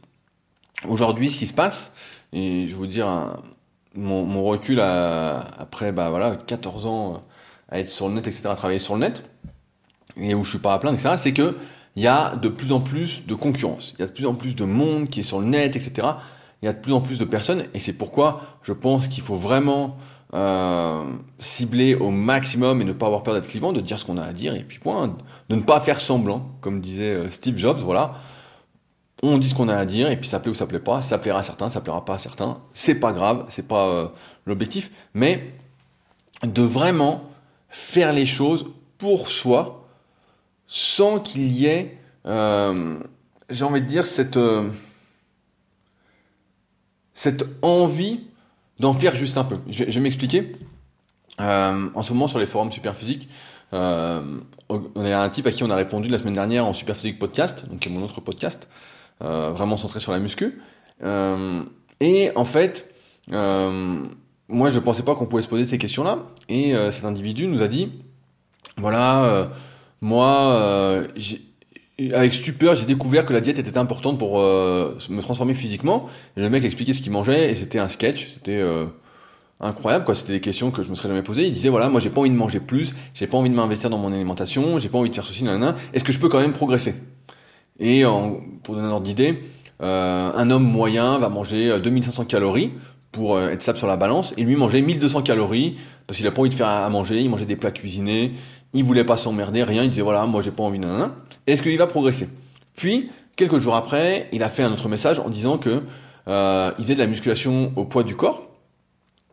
[0.89, 1.93] Aujourd'hui, ce qui se passe,
[2.33, 3.39] et je vais vous dire
[3.95, 7.23] mon, mon, recul après, bah voilà, 14 ans
[7.71, 9.25] à être sur le net, etc., à travailler sur le net,
[10.17, 11.57] et où je suis pas à plaindre, etc., c'est que
[11.97, 13.95] il y a de plus en plus de concurrence.
[13.97, 16.09] Il y a de plus en plus de monde qui est sur le net, etc.
[16.61, 19.23] Il y a de plus en plus de personnes, et c'est pourquoi je pense qu'il
[19.23, 19.97] faut vraiment
[20.33, 21.05] euh,
[21.39, 24.25] cibler au maximum et ne pas avoir peur d'être clivant, de dire ce qu'on a
[24.25, 25.17] à dire, et puis point,
[25.49, 28.15] de ne pas faire semblant, comme disait euh, Steve Jobs, voilà.
[29.23, 31.03] On dit ce qu'on a à dire, et puis ça plaît ou ça plaît pas,
[31.03, 34.09] ça plaira à certains, ça plaira pas à certains, c'est pas grave, c'est pas euh,
[34.45, 35.53] l'objectif, mais
[36.43, 37.31] de vraiment
[37.69, 38.67] faire les choses
[38.99, 39.87] pour soi,
[40.67, 44.39] sans qu'il y ait, j'ai envie de dire, cette,
[47.15, 48.25] cette envie
[48.81, 49.57] d'en faire juste un peu.
[49.69, 50.53] Je, vais m'expliquer.
[51.41, 53.29] Euh, en ce moment, sur les forums Superphysique,
[53.73, 57.19] euh, on a un type à qui on a répondu la semaine dernière en Superphysique
[57.19, 58.69] Podcast, donc qui mon autre podcast,
[59.23, 60.61] euh, vraiment centré sur la muscu.
[62.01, 62.95] et en fait,
[63.29, 66.19] moi, je pensais pas qu'on pouvait se poser ces questions-là.
[66.49, 67.93] Et cet individu nous a dit,
[68.77, 69.51] voilà,
[70.01, 71.41] moi, j'ai
[72.13, 76.07] avec stupeur, j'ai découvert que la diète était importante pour euh, me transformer physiquement.
[76.37, 78.31] Le mec expliquait ce qu'il mangeait et c'était un sketch.
[78.35, 78.87] C'était euh,
[79.61, 80.17] incroyable, quoi.
[80.17, 81.47] C'était des questions que je me serais jamais posées.
[81.47, 83.91] Il disait voilà, moi j'ai pas envie de manger plus, j'ai pas envie de m'investir
[83.91, 86.41] dans mon alimentation, j'ai pas envie de faire ceci, nan, Est-ce que je peux quand
[86.41, 86.95] même progresser?
[87.79, 88.03] Et
[88.63, 89.41] pour donner un ordre d'idée,
[89.83, 92.73] euh, un homme moyen va manger 2500 calories
[93.11, 95.77] pour être stable sur la balance et lui manger 1200 calories
[96.07, 98.33] parce qu'il a pas envie de faire à manger, il mangeait des plats cuisinés,
[98.75, 101.15] il voulait pas s'emmerder, rien, il disait voilà, moi j'ai pas envie, nanana.
[101.47, 102.29] Est-ce qu'il va progresser?
[102.77, 105.83] Puis, quelques jours après, il a fait un autre message en disant que
[106.29, 108.43] euh, il faisait de la musculation au poids du corps,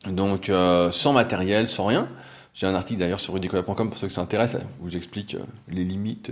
[0.07, 2.07] donc euh, sans matériel, sans rien.
[2.53, 6.31] J'ai un article d'ailleurs sur rudicola.com pour ceux qui s'intéressent, où j'explique euh, les limites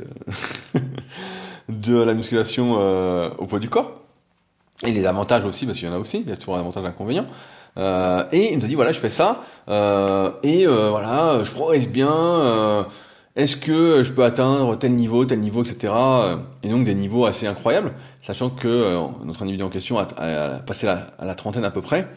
[1.70, 2.74] de la musculation
[3.38, 4.02] au poids du corps.
[4.86, 6.60] Et les avantages aussi, parce qu'il y en a aussi, il y a toujours un
[6.60, 7.26] avantage et un inconvénient.
[7.78, 11.52] Euh, et il nous a dit voilà, je fais ça, euh, et euh, voilà, je
[11.52, 12.88] progresse bien.
[13.36, 15.94] est-ce que je peux atteindre tel niveau, tel niveau, etc.
[16.64, 20.06] Et donc des niveaux assez incroyables, sachant que notre individu en question a,
[20.66, 22.08] passé à la trentaine à peu près.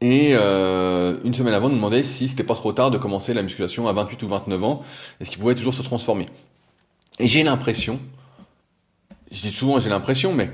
[0.00, 3.88] et une semaine avant, nous demandait si c'était pas trop tard de commencer la musculation
[3.88, 4.82] à 28 ou 29 ans,
[5.20, 6.26] est-ce qu'il pouvait toujours se transformer.
[7.18, 8.00] Et j'ai l'impression,
[9.30, 10.50] je dis souvent j'ai l'impression, mais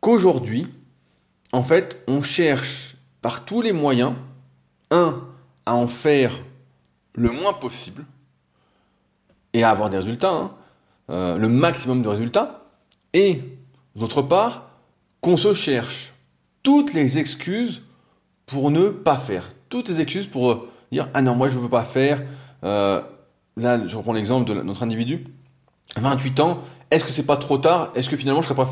[0.00, 0.66] qu'aujourd'hui,
[1.52, 4.14] en fait, on cherche par tous les moyens,
[4.90, 5.22] un,
[5.66, 6.38] à en faire
[7.14, 8.04] le moins possible
[9.52, 10.52] et à avoir des résultats, hein,
[11.10, 12.64] euh, le maximum de résultats,
[13.12, 13.42] et
[13.96, 14.70] d'autre part,
[15.20, 16.12] qu'on se cherche
[16.62, 17.82] toutes les excuses
[18.46, 21.68] pour ne pas faire, toutes les excuses pour euh, dire ah non moi je veux
[21.68, 22.22] pas faire.
[22.64, 23.02] Euh,
[23.56, 25.26] là, je reprends l'exemple de notre individu,
[25.96, 27.90] 28 ans, est-ce que c'est pas trop tard?
[27.94, 28.64] Est-ce que finalement je ne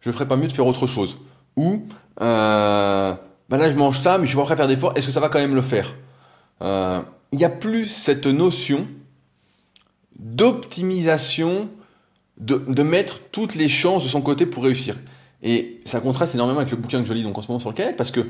[0.00, 1.18] je ferais pas mieux de faire autre chose?
[1.56, 1.82] Ou
[2.20, 3.14] euh,
[3.48, 5.12] bah là je mange ça, mais je suis pas prêt à faire d'efforts, est-ce que
[5.12, 5.94] ça va quand même le faire
[6.62, 7.00] euh,
[7.32, 8.86] Il y a plus cette notion
[10.18, 11.68] d'optimisation,
[12.38, 14.96] de, mettre toutes les chances de son côté pour réussir.
[15.42, 17.70] Et ça contraste énormément avec le bouquin que je lis donc en ce moment sur
[17.70, 18.20] le parce que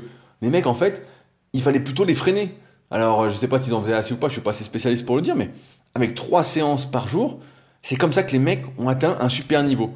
[0.41, 1.05] les mecs, en fait,
[1.53, 2.57] il fallait plutôt les freiner.
[2.89, 5.05] Alors, je sais pas s'ils en faisaient assez ou pas, je suis pas assez spécialiste
[5.05, 5.51] pour le dire, mais
[5.95, 7.39] avec trois séances par jour,
[7.83, 9.91] c'est comme ça que les mecs ont atteint un super niveau.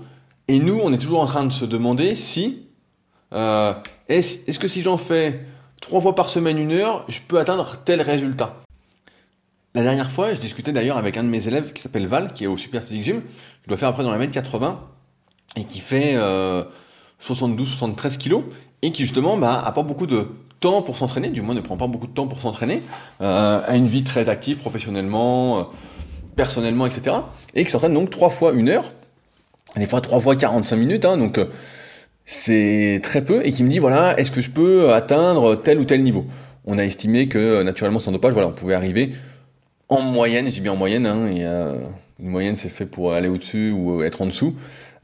[0.47, 2.64] Et nous, on est toujours en train de se demander si
[3.35, 3.73] euh,
[4.07, 5.41] est-ce que si j'en fais
[5.81, 8.55] trois fois par semaine une heure, je peux atteindre tel résultat?
[9.73, 12.45] La dernière fois, je discutais d'ailleurs avec un de mes élèves qui s'appelle Val, qui
[12.45, 14.79] est au Super Physique Gym, qui doit faire après dans la mètre 80
[15.57, 18.43] et qui fait 72-73 euh, kilos
[18.81, 20.29] et qui justement bah, a pas beaucoup de
[20.61, 22.83] temps pour s'entraîner, du moins ne prend pas beaucoup de temps pour s'entraîner,
[23.19, 25.69] euh, a une vie très active professionnellement,
[26.37, 27.17] personnellement, etc.
[27.53, 28.85] Et qui s'entraîne donc trois fois une heure,
[29.75, 31.37] des fois trois fois 45 minutes, hein, donc
[32.25, 35.85] c'est très peu, et qui me dit, voilà, est-ce que je peux atteindre tel ou
[35.85, 36.25] tel niveau?
[36.65, 39.11] On a estimé que, naturellement, sans dopage, voilà, on pouvait arriver
[39.89, 41.29] en moyenne, j'ai bien en moyenne, hein,
[42.19, 44.55] une moyenne c'est fait pour aller au-dessus ou être en dessous,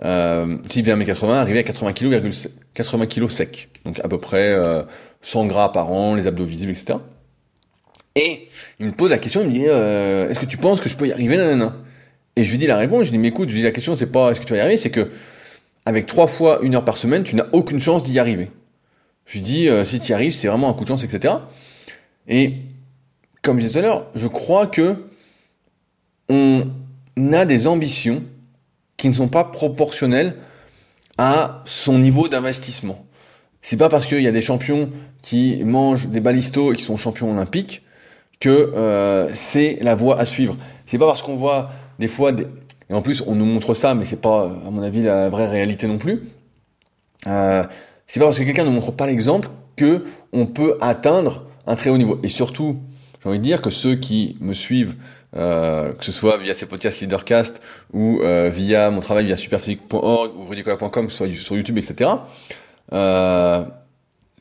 [0.03, 2.31] euh, si vient à 80, arriver à 80 kg,
[2.73, 3.69] 80 kg sec.
[3.86, 4.55] Donc à peu près
[5.21, 6.99] 100 euh, gras par an, les abdos visibles, etc.
[8.15, 8.47] Et
[8.79, 10.95] il me pose la question, il me dit, euh, est-ce que tu penses que je
[10.95, 11.75] peux y arriver, nanana?
[12.36, 13.71] Et je lui dis la réponse, je lui dis, mais écoute, je lui dis la
[13.71, 15.10] question, c'est pas est-ce que tu vas y arriver, c'est que
[15.86, 18.52] avec trois fois une heure par semaine, tu n'as aucune chance d'y arriver.
[19.26, 21.36] Je dis, euh, si tu y arrives, c'est vraiment un coup de chance, etc.
[22.28, 22.56] Et
[23.41, 25.06] comme je disais tout à l'heure, je crois que
[26.30, 26.67] on
[27.34, 28.24] a des ambitions
[28.98, 30.36] qui ne sont pas proportionnelles
[31.17, 33.06] à son niveau d'investissement.
[33.62, 34.89] C'est pas parce qu'il y a des champions
[35.22, 37.84] qui mangent des balistos et qui sont champions olympiques
[38.39, 40.58] que euh, c'est la voie à suivre.
[40.88, 42.48] C'est pas parce qu'on voit des fois des,
[42.91, 45.47] et en plus, on nous montre ça, mais c'est pas, à mon avis, la vraie
[45.47, 46.23] réalité non plus.
[47.25, 47.63] Euh,
[48.06, 51.89] c'est pas parce que quelqu'un ne montre pas l'exemple que on peut atteindre un très
[51.89, 52.19] haut niveau.
[52.21, 52.82] Et surtout,
[53.23, 54.95] j'ai envie de dire que ceux qui me suivent,
[55.38, 57.62] euh, que ce soit via ces podcasts Leadercast
[57.93, 62.12] ou euh, via mon travail via superphysique.org ou rudicola.com, soit sur YouTube, etc.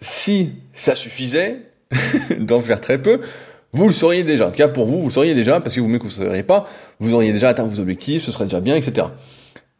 [0.00, 1.70] Si ça suffisait
[2.40, 3.20] d'en faire très peu,
[3.72, 4.48] vous le sauriez déjà.
[4.48, 6.26] En tout cas, pour vous, vous le sauriez déjà, parce que vous-même que vous ne
[6.26, 6.66] sauriez pas,
[6.98, 9.09] vous auriez déjà atteint vos objectifs, ce serait déjà bien, etc.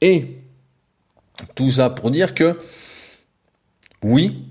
[0.00, 0.38] Et
[1.55, 2.59] tout ça pour dire que
[4.03, 4.44] oui,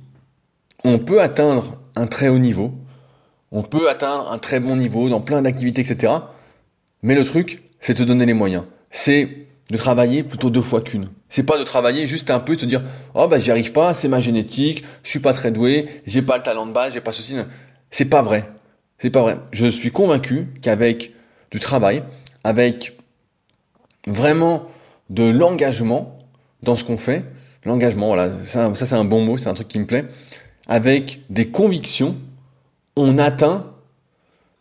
[0.84, 2.74] on peut atteindre un très haut niveau,
[3.52, 6.14] on peut atteindre un très bon niveau dans plein d'activités, etc.
[7.02, 8.66] Mais le truc, c'est de te donner les moyens.
[8.92, 11.10] C'est de travailler plutôt deux fois qu'une.
[11.30, 12.82] C'est pas de travailler juste un peu, de se dire
[13.14, 16.38] oh bah j'y arrive pas, c'est ma génétique, je suis pas très doué, j'ai pas
[16.38, 17.36] le talent de base, j'ai pas ceci.
[17.92, 18.50] C'est pas vrai.
[19.00, 19.38] C'est pas vrai.
[19.52, 21.14] Je suis convaincu qu'avec
[21.52, 22.04] du travail,
[22.44, 22.98] avec
[24.08, 24.66] vraiment
[25.10, 26.20] de l'engagement
[26.64, 27.24] dans ce qu'on fait,
[27.66, 30.06] l'engagement, voilà, ça, c'est un bon mot, c'est un truc qui me plaît,
[30.68, 32.16] avec des convictions,
[32.98, 33.72] on atteint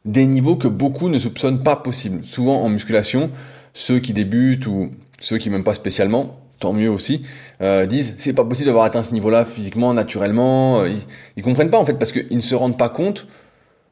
[0.05, 2.24] des niveaux que beaucoup ne soupçonnent pas possibles.
[2.24, 3.31] Souvent en musculation,
[3.74, 7.22] ceux qui débutent ou ceux qui m'aiment pas spécialement, tant mieux aussi,
[7.61, 10.85] euh, disent c'est pas possible d'avoir atteint ce niveau-là physiquement, naturellement.
[10.85, 11.01] Ils,
[11.37, 13.27] ils comprennent pas en fait parce qu'ils ne se rendent pas compte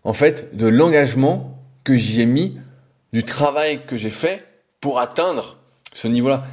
[0.06, 2.56] en fait de l'engagement que j'y ai mis,
[3.12, 4.44] du travail que j'ai fait
[4.80, 5.58] pour atteindre
[5.94, 6.44] ce niveau-là.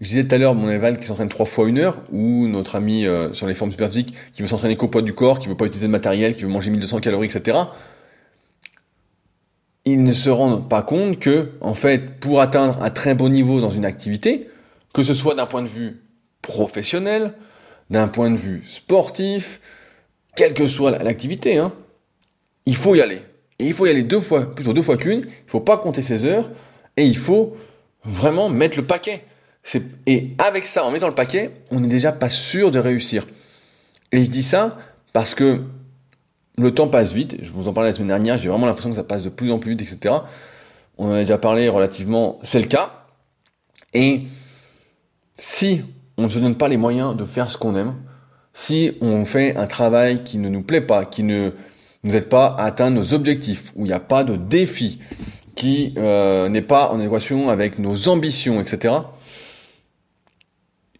[0.00, 2.76] Je disais tout à l'heure mon éval qui s'entraîne trois fois une heure, ou notre
[2.76, 5.48] ami euh, sur les formes super physiques qui veut s'entraîner qu'au poids du corps, qui
[5.48, 7.56] veut pas utiliser de matériel, qui veut manger 1200 calories, etc.
[9.86, 13.62] Ils ne se rendent pas compte que, en fait, pour atteindre un très bon niveau
[13.62, 14.50] dans une activité,
[14.92, 16.02] que ce soit d'un point de vue
[16.42, 17.32] professionnel,
[17.88, 19.60] d'un point de vue sportif,
[20.36, 21.72] quelle que soit l'activité, hein,
[22.68, 23.22] il faut y aller.
[23.58, 26.02] Et il faut y aller deux fois, plutôt deux fois qu'une, il faut pas compter
[26.02, 26.50] ses heures,
[26.98, 27.56] et il faut
[28.04, 29.24] vraiment mettre le paquet.
[30.06, 33.26] Et avec ça, en mettant le paquet, on n'est déjà pas sûr de réussir.
[34.12, 34.76] Et je dis ça
[35.14, 35.62] parce que
[36.58, 37.36] le temps passe vite.
[37.40, 39.50] Je vous en parlais la semaine dernière, j'ai vraiment l'impression que ça passe de plus
[39.50, 40.14] en plus vite, etc.
[40.98, 43.06] On en a déjà parlé relativement, c'est le cas.
[43.94, 44.24] Et
[45.38, 45.82] si
[46.18, 47.94] on ne se donne pas les moyens de faire ce qu'on aime,
[48.52, 51.52] si on fait un travail qui ne nous plaît pas, qui ne
[52.08, 54.98] nous aide pas à atteindre nos objectifs, où il n'y a pas de défi,
[55.54, 58.94] qui euh, n'est pas en équation avec nos ambitions, etc.,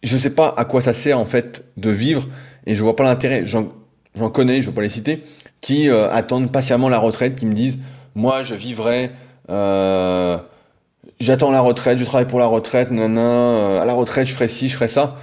[0.01, 2.25] je sais pas à quoi ça sert en fait de vivre
[2.65, 3.45] et je vois pas l'intérêt.
[3.45, 5.23] J'en connais, je vais pas les citer,
[5.59, 7.79] qui euh, attendent patiemment la retraite, qui me disent
[8.15, 9.11] moi je vivrai,
[9.49, 10.37] euh,
[11.19, 14.69] j'attends la retraite, je travaille pour la retraite, nanana, à la retraite je ferai ci,
[14.69, 15.17] je ferai ça.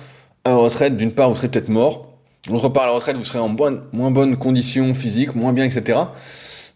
[0.44, 2.15] À la retraite, d'une part vous serez peut-être mort,
[2.48, 5.64] d'autre part à la retraite vous serez en bonne, moins bonne condition physique, moins bien,
[5.64, 5.98] etc.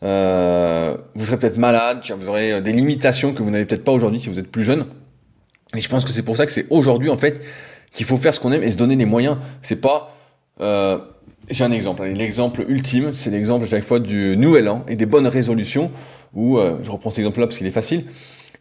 [0.03, 4.21] Euh, vous serez peut-être malade, vous aurez des limitations que vous n'avez peut-être pas aujourd'hui
[4.21, 4.87] si vous êtes plus jeune.
[5.77, 7.41] Et je pense que c'est pour ça que c'est aujourd'hui en fait
[7.93, 9.37] qu'il faut faire ce qu'on aime et se donner les moyens.
[9.63, 10.17] C'est pas.
[10.61, 10.99] Euh,
[11.49, 12.05] j'ai un exemple.
[12.05, 15.91] L'exemple ultime, c'est l'exemple chaque fois du nouvel an et des bonnes résolutions.
[16.33, 18.05] Où euh, je reprends cet exemple-là parce qu'il est facile.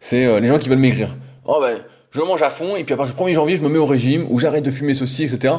[0.00, 1.14] C'est euh, les gens qui veulent maigrir.
[1.44, 1.78] Oh ben,
[2.10, 3.86] je mange à fond et puis à partir du 1er janvier, je me mets au
[3.86, 5.54] régime ou j'arrête de fumer ceci, etc.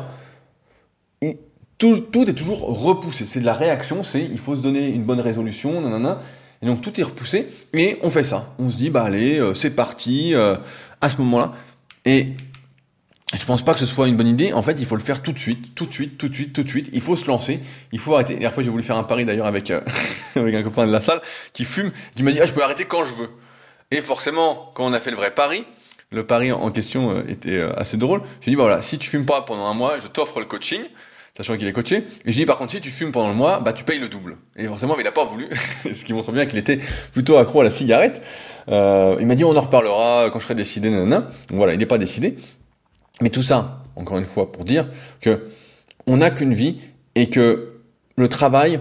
[1.82, 3.26] Tout, est toujours repoussé.
[3.26, 4.04] C'est de la réaction.
[4.04, 6.22] C'est il faut se donner une bonne résolution, nanana.
[6.62, 8.54] Et donc tout est repoussé et on fait ça.
[8.60, 11.54] On se dit bah allez, euh, c'est parti à ce moment-là.
[12.06, 12.36] Et
[13.34, 14.52] je pense pas que ce soit une bonne idée.
[14.52, 16.54] En fait, il faut le faire tout de suite, tout de suite, tout de suite,
[16.54, 16.90] tout de suite.
[16.92, 17.62] Il faut se lancer.
[17.94, 18.34] Il faut arrêter.
[18.34, 19.80] La dernière fois, j'ai voulu faire un pari d'ailleurs avec, euh,
[20.36, 21.22] avec un copain de la salle
[21.54, 23.30] qui fume, qui m'a dit, ah, je peux arrêter quand je veux.
[23.90, 25.64] Et forcément, quand on a fait le vrai pari,
[26.12, 28.22] le pari en question euh, était euh, assez drôle.
[28.42, 30.82] J'ai dit, bah voilà, si tu fumes pas pendant un mois, je t'offre le coaching,
[31.38, 31.98] sachant qu'il est coaché.
[32.26, 34.10] Et j'ai dit, par contre, si tu fumes pendant le mois, bah tu payes le
[34.10, 34.38] double.
[34.56, 35.48] Et forcément, il a pas voulu,
[35.94, 36.80] ce qui montre bien qu'il était
[37.14, 38.22] plutôt accro à la cigarette.
[38.70, 41.28] Euh, il m'a dit, on en reparlera quand je serai décidé, nanana.
[41.50, 42.36] Voilà, il n'est pas décidé.
[43.22, 44.88] Mais tout ça, encore une fois, pour dire
[45.20, 45.46] que
[46.08, 46.80] on n'a qu'une vie
[47.16, 47.74] et que
[48.18, 48.80] le travail,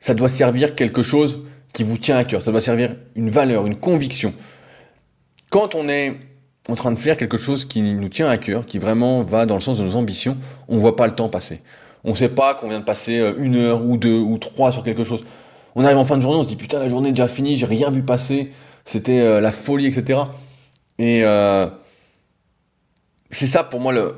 [0.00, 1.40] ça doit servir quelque chose
[1.72, 4.32] qui vous tient à cœur, ça doit servir une valeur, une conviction.
[5.50, 6.16] Quand on est
[6.68, 9.54] en train de faire quelque chose qui nous tient à cœur, qui vraiment va dans
[9.54, 10.36] le sens de nos ambitions,
[10.68, 11.60] on voit pas le temps passer.
[12.06, 14.70] On ne sait pas qu'on vient de passer euh, une heure ou deux ou trois
[14.70, 15.24] sur quelque chose.
[15.74, 17.56] On arrive en fin de journée, on se dit putain la journée est déjà finie,
[17.56, 18.52] j'ai rien vu passer,
[18.86, 20.20] c'était euh, la folie, etc.
[20.98, 21.66] Et euh,
[23.30, 24.14] c'est ça pour moi le,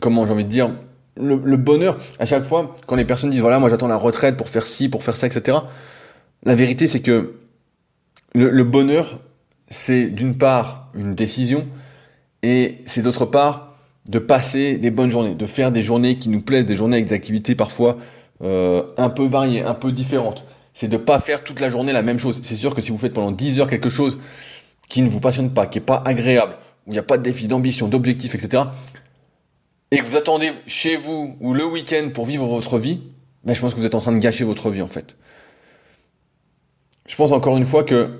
[0.00, 0.70] comment j'ai envie de dire,
[1.16, 1.96] le, bonheur.
[2.18, 4.88] À chaque fois, quand les personnes disent voilà, moi j'attends la retraite pour faire ci,
[4.88, 5.58] pour faire ça, etc.
[6.44, 7.34] La vérité, c'est que
[8.34, 9.18] le, bonheur,
[9.70, 11.66] c'est d'une part une décision
[12.42, 13.65] et c'est d'autre part
[14.08, 17.08] de passer des bonnes journées, de faire des journées qui nous plaisent, des journées avec
[17.08, 17.96] des activités parfois
[18.42, 20.44] euh, un peu variées, un peu différentes.
[20.74, 22.40] C'est de pas faire toute la journée la même chose.
[22.42, 24.18] C'est sûr que si vous faites pendant 10 heures quelque chose
[24.88, 26.54] qui ne vous passionne pas, qui est pas agréable,
[26.86, 28.64] où il n'y a pas de défi, d'ambition, d'objectif, etc.,
[29.90, 33.00] et que vous attendez chez vous ou le week-end pour vivre votre vie,
[33.44, 35.16] ben je pense que vous êtes en train de gâcher votre vie en fait.
[37.06, 38.16] je pense encore une fois que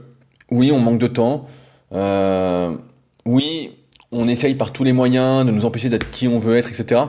[0.50, 1.48] oui, on manque de temps.
[1.92, 2.76] Euh,
[3.24, 3.72] oui,
[4.16, 7.02] on essaye par tous les moyens de nous empêcher d'être qui on veut être, etc.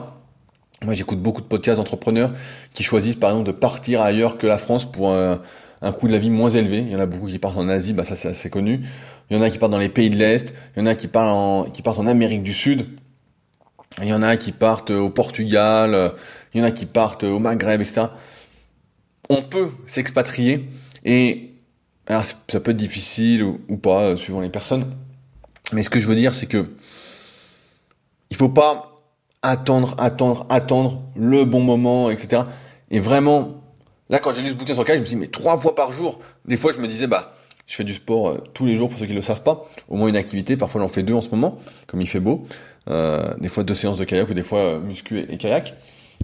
[0.84, 2.32] Moi, j'écoute beaucoup de podcasts d'entrepreneurs
[2.74, 5.40] qui choisissent, par exemple, de partir ailleurs que la France pour un,
[5.92, 6.78] coût de la vie moins élevé.
[6.78, 8.80] Il y en a beaucoup qui partent en Asie, bah ça c'est assez connu.
[9.30, 10.54] Il y en a qui partent dans les pays de l'Est.
[10.76, 12.86] Il y en a qui partent en, Amérique du Sud.
[14.00, 16.12] Il y en a qui partent au Portugal.
[16.54, 18.02] Il y en a qui partent au Maghreb, etc.
[19.28, 20.68] On peut s'expatrier
[21.04, 21.50] et
[22.08, 24.86] ça peut être difficile ou, ou pas suivant les personnes.
[25.72, 26.70] Mais ce que je veux dire, c'est que
[28.30, 28.96] il faut pas
[29.42, 32.42] attendre, attendre, attendre le bon moment, etc.
[32.90, 33.62] Et vraiment,
[34.10, 35.74] là, quand j'ai lu ce bouquin sur le je me suis dit, mais trois fois
[35.74, 36.18] par jour.
[36.44, 37.32] Des fois, je me disais, bah,
[37.66, 39.66] je fais du sport euh, tous les jours pour ceux qui ne le savent pas.
[39.88, 40.56] Au moins une activité.
[40.56, 42.44] Parfois, j'en fais deux en ce moment, comme il fait beau.
[42.90, 45.74] Euh, des fois, deux séances de kayak ou des fois euh, muscu et, kayak.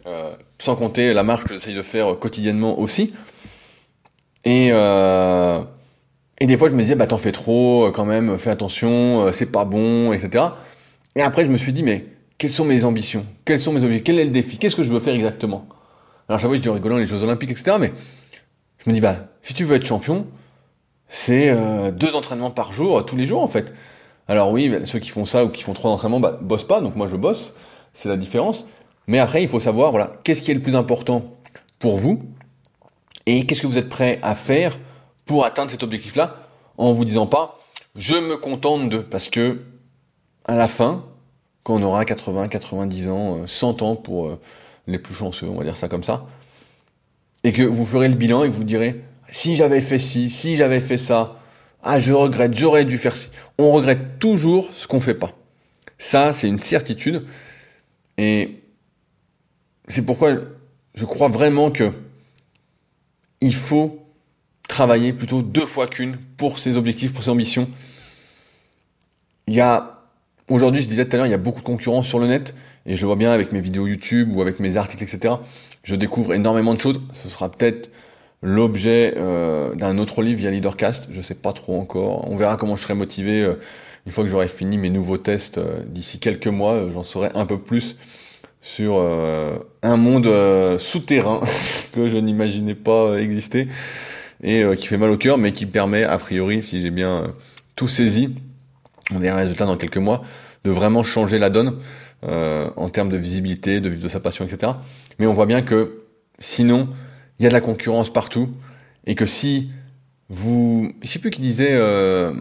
[0.06, 3.14] Euh, sans compter la marche que j'essaye de faire quotidiennement aussi.
[4.44, 4.70] Et,
[6.40, 9.46] et des fois, je me disais, bah, t'en fais trop, quand même, fais attention, c'est
[9.46, 10.44] pas bon, etc.
[11.16, 12.06] Et après, je me suis dit, mais
[12.38, 13.24] quelles sont mes ambitions?
[13.44, 14.58] Quels sont mes objectifs Quel est le défi?
[14.58, 15.66] Qu'est-ce que je veux faire exactement?
[16.28, 17.76] Alors chaque fois je dis en rigolant les Jeux Olympiques, etc.
[17.78, 17.92] Mais
[18.78, 20.26] je me dis, bah, si tu veux être champion,
[21.08, 23.72] c'est euh, deux entraînements par jour, tous les jours en fait.
[24.26, 26.96] Alors oui, ceux qui font ça ou qui font trois entraînements, bah, bossent pas, donc
[26.96, 27.54] moi je bosse,
[27.92, 28.66] c'est la différence.
[29.06, 31.24] Mais après, il faut savoir, voilà, qu'est-ce qui est le plus important
[31.78, 32.22] pour vous
[33.26, 34.78] et qu'est-ce que vous êtes prêt à faire
[35.24, 36.36] pour atteindre cet objectif-là
[36.76, 37.58] en vous disant pas,
[37.96, 39.60] je me contente de, parce que
[40.44, 41.04] à la fin,
[41.62, 44.40] quand on aura 80, 90 ans, 100 euh, ans pour euh,
[44.86, 46.26] les plus chanceux, on va dire ça comme ça,
[47.42, 50.56] et que vous ferez le bilan et que vous direz, si j'avais fait ci, si
[50.56, 51.36] j'avais fait ça,
[51.82, 53.30] ah je regrette, j'aurais dû faire ci.
[53.58, 55.32] On regrette toujours ce qu'on fait pas.
[55.98, 57.26] Ça, c'est une certitude.
[58.16, 58.62] Et
[59.88, 60.36] c'est pourquoi
[60.94, 61.92] je crois vraiment que
[63.40, 64.03] il faut
[64.68, 67.68] travailler plutôt deux fois qu'une pour ses objectifs, pour ses ambitions.
[69.46, 69.94] Il y a
[70.50, 72.54] Aujourd'hui, je disais tout à l'heure, il y a beaucoup de concurrence sur le net,
[72.84, 75.36] et je le vois bien avec mes vidéos YouTube ou avec mes articles, etc.
[75.82, 77.00] Je découvre énormément de choses.
[77.14, 77.90] Ce sera peut-être
[78.42, 81.04] l'objet euh, d'un autre livre via Leadercast.
[81.10, 82.30] Je sais pas trop encore.
[82.30, 83.54] On verra comment je serai motivé euh,
[84.04, 86.90] une fois que j'aurai fini mes nouveaux tests euh, d'ici quelques mois.
[86.92, 87.96] J'en saurai un peu plus
[88.60, 88.98] sur
[89.82, 91.40] un monde souterrain
[91.92, 93.68] que je n'imaginais pas exister
[94.44, 97.32] et qui fait mal au cœur, mais qui permet, a priori, si j'ai bien
[97.76, 98.34] tout saisi,
[99.12, 100.22] on a un résultat dans quelques mois,
[100.64, 101.78] de vraiment changer la donne
[102.24, 104.72] euh, en termes de visibilité, de vivre de sa passion, etc.
[105.18, 106.04] Mais on voit bien que
[106.38, 106.88] sinon,
[107.38, 108.50] il y a de la concurrence partout
[109.06, 109.70] et que si
[110.28, 112.32] vous, je sais plus qui disait, euh,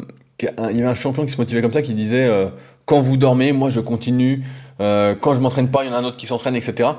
[0.42, 2.48] il y avait un champion qui se motivait comme ça, qui disait euh,
[2.86, 4.44] quand vous dormez, moi je continue,
[4.80, 6.90] euh, quand je m'entraîne pas, il y en a un autre qui s'entraîne, etc.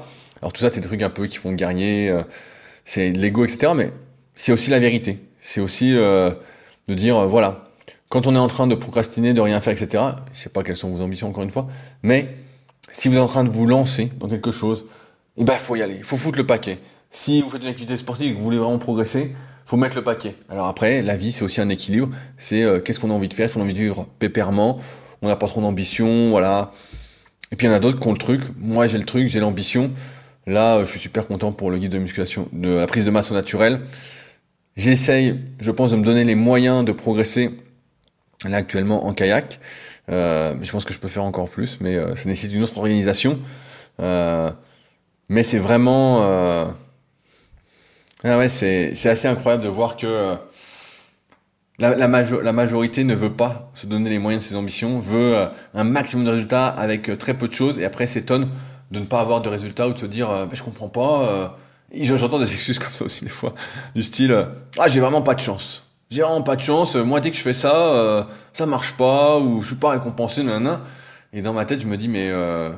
[0.40, 2.22] Alors tout ça, c'est des trucs un peu qui font euh,
[2.84, 3.72] c'est l'ego, etc.
[3.74, 3.90] Mais
[4.35, 5.18] c'est aussi la vérité.
[5.41, 6.35] C'est aussi de
[6.89, 7.64] dire voilà,
[8.09, 10.76] quand on est en train de procrastiner, de rien faire, etc., je sais pas quelles
[10.76, 11.66] sont vos ambitions encore une fois,
[12.03, 12.28] mais
[12.93, 14.87] si vous êtes en train de vous lancer dans quelque chose,
[15.37, 16.78] eh ben faut y aller, il faut foutre le paquet.
[17.11, 19.35] Si vous faites une activité sportive et que vous voulez vraiment progresser,
[19.66, 20.37] faut mettre le paquet.
[20.49, 23.35] Alors après, la vie c'est aussi un équilibre, c'est euh, qu'est-ce qu'on a envie de
[23.35, 24.78] faire, est-ce qu'on a envie de vivre pépèrement,
[25.22, 26.70] on n'a pas trop d'ambition, voilà.
[27.51, 29.26] Et puis il y en a d'autres qui ont le truc, moi j'ai le truc,
[29.26, 29.91] j'ai l'ambition.
[30.47, 33.11] Là, euh, je suis super content pour le guide de musculation, de la prise de
[33.11, 33.80] masse au naturel.
[34.76, 37.50] J'essaye, je pense, de me donner les moyens de progresser
[38.44, 39.60] là actuellement en kayak.
[40.10, 42.76] Euh, je pense que je peux faire encore plus, mais euh, ça nécessite une autre
[42.78, 43.38] organisation.
[44.00, 44.50] Euh,
[45.28, 46.22] mais c'est vraiment...
[46.22, 46.66] Euh,
[48.24, 50.34] ah ouais, c'est assez incroyable de voir que euh,
[51.78, 55.36] la, la, la, majorité ne veut pas se donner les moyens de ses ambitions, veut
[55.74, 58.48] un maximum de résultats avec très peu de choses, et après s'étonne
[58.90, 61.58] de ne pas avoir de résultats ou de se dire bah, je comprends pas.
[61.93, 63.55] J'entends des excuses comme ça aussi des fois,
[63.95, 64.47] du style
[64.78, 66.97] ah j'ai vraiment pas de chance j'ai vraiment pas de chance.
[66.97, 68.22] Moi, dès que je fais ça, euh,
[68.53, 70.82] ça marche pas ou je suis pas récompensé, nanana.
[71.32, 72.70] Et dans ma tête, je me dis, mais euh...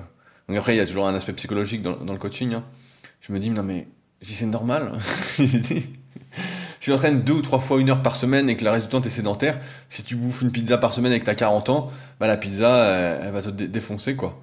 [0.49, 2.55] donc après, il y a toujours un aspect psychologique dans, le coaching.
[2.55, 2.65] Hein.
[3.21, 3.87] Je me dis, non mais
[4.23, 4.93] si c'est normal.
[5.35, 5.87] si
[6.81, 9.11] tu entraînes deux ou trois fois une heure par semaine et que la résultante est
[9.11, 12.39] sédentaire, si tu bouffes une pizza par semaine et que t'as 40 ans, bah la
[12.39, 12.87] pizza,
[13.23, 14.41] elle, va te défoncer quoi.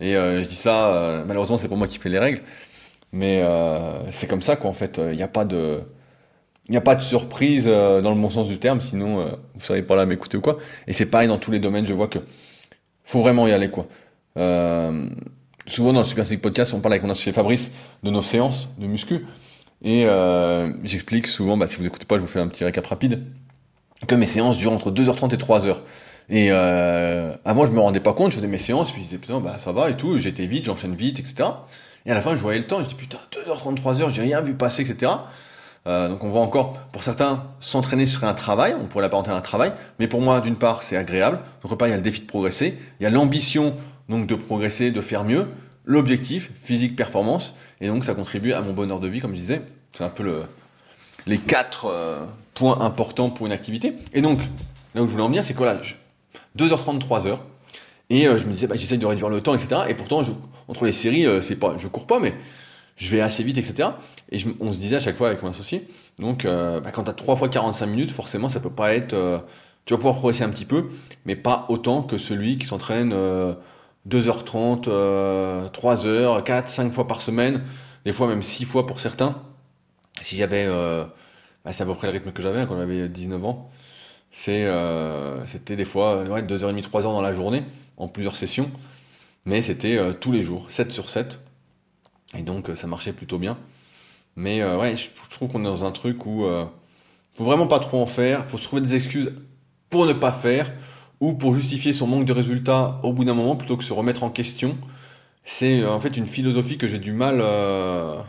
[0.00, 2.40] Et euh, je dis ça, euh, malheureusement, c'est pour moi qui fais les règles,
[3.12, 5.00] mais euh, c'est comme ça quoi en fait.
[5.10, 5.82] Il n'y a pas de
[6.74, 9.82] a pas de surprise euh, dans le bon sens du terme, sinon euh, vous seriez
[9.82, 10.58] pas là m'écouter ou quoi.
[10.86, 12.18] Et c'est pareil dans tous les domaines, je vois que
[13.04, 13.86] faut vraiment y aller quoi.
[14.38, 15.08] Euh,
[15.66, 18.68] souvent dans le Super Six Podcast, on parle avec mon associé Fabrice de nos séances
[18.78, 19.26] de muscu.
[19.84, 22.86] Et euh, j'explique souvent, bah, si vous écoutez pas, je vous fais un petit récap
[22.86, 23.24] rapide,
[24.06, 25.76] que mes séances durent entre 2h30 et 3h.
[26.28, 29.18] Et euh, avant, je me rendais pas compte, je faisais mes séances, puis je disais,
[29.18, 31.48] putain, bah ça va et tout, j'étais vite, j'enchaîne vite, etc.
[32.06, 34.40] Et à la fin, je voyais le temps, je dis, putain, 2h30, 3h, j'ai rien
[34.40, 35.12] vu passer, etc.
[35.86, 39.36] Euh, donc on voit encore, pour certains, s'entraîner serait un travail, on pourrait l'apparenter à
[39.36, 42.02] un travail, mais pour moi, d'une part, c'est agréable, d'autre part, il y a le
[42.02, 43.74] défi de progresser, il y a l'ambition
[44.08, 45.48] donc de progresser, de faire mieux,
[45.84, 49.62] l'objectif, physique, performance, et donc ça contribue à mon bonheur de vie, comme je disais.
[49.96, 50.42] C'est un peu le,
[51.26, 52.24] les quatre euh,
[52.54, 53.94] points importants pour une activité.
[54.12, 54.40] Et donc,
[54.94, 55.80] là où je voulais en venir, c'est là,
[56.56, 57.38] 2h30, 3h,
[58.10, 59.82] et euh, je me disais, bah, j'essaie de réduire le temps, etc.
[59.88, 60.32] Et pourtant, je,
[60.68, 62.34] entre les séries, euh, c'est pas, je cours pas, mais
[62.96, 63.90] je vais assez vite, etc.
[64.30, 65.86] Et on se disait à chaque fois avec mon associé,
[66.18, 69.16] donc bah, quand tu as 3 fois 45 minutes, forcément, ça peut pas être...
[69.86, 70.88] tu vas pouvoir progresser un petit peu,
[71.24, 73.12] mais pas autant que celui qui s'entraîne
[74.08, 74.84] 2h30,
[75.70, 77.62] 3h, 4, 5 fois par semaine,
[78.04, 79.42] des fois même 6 fois pour certains.
[80.20, 81.04] Si j'avais, euh,
[81.64, 83.70] bah, c'est à peu près le rythme que j'avais quand j'avais 19 ans,
[84.48, 87.64] euh, c'était des fois ouais, 2h30, 3h dans la journée,
[87.96, 88.70] en plusieurs sessions,
[89.44, 91.40] mais c'était euh, tous les jours, 7 sur 7,
[92.36, 93.58] et donc ça marchait plutôt bien.
[94.36, 96.46] Mais ouais, je, trouve qu'on est dans un truc où
[97.34, 99.34] faut vraiment pas trop en faire, faut se trouver des excuses
[99.90, 100.72] pour ne pas faire,
[101.20, 104.24] ou pour justifier son manque de résultats au bout d'un moment plutôt que se remettre
[104.24, 104.76] en question.
[105.44, 108.20] C'est euh, en fait une philosophie que j'ai du mal euh,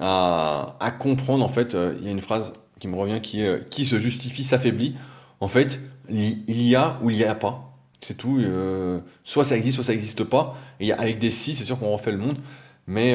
[0.00, 1.44] à, comprendre.
[1.44, 3.98] En fait, euh, il y a une phrase qui me revient qui est qui se
[4.00, 4.96] justifie s'affaiblit.
[5.40, 7.73] En fait, il y a ou il n'y a pas.
[8.04, 8.40] C'est tout.
[9.24, 10.54] soit ça existe, soit ça n'existe pas.
[10.80, 12.36] Et avec des si, c'est sûr qu'on refait le monde.
[12.86, 13.14] Mais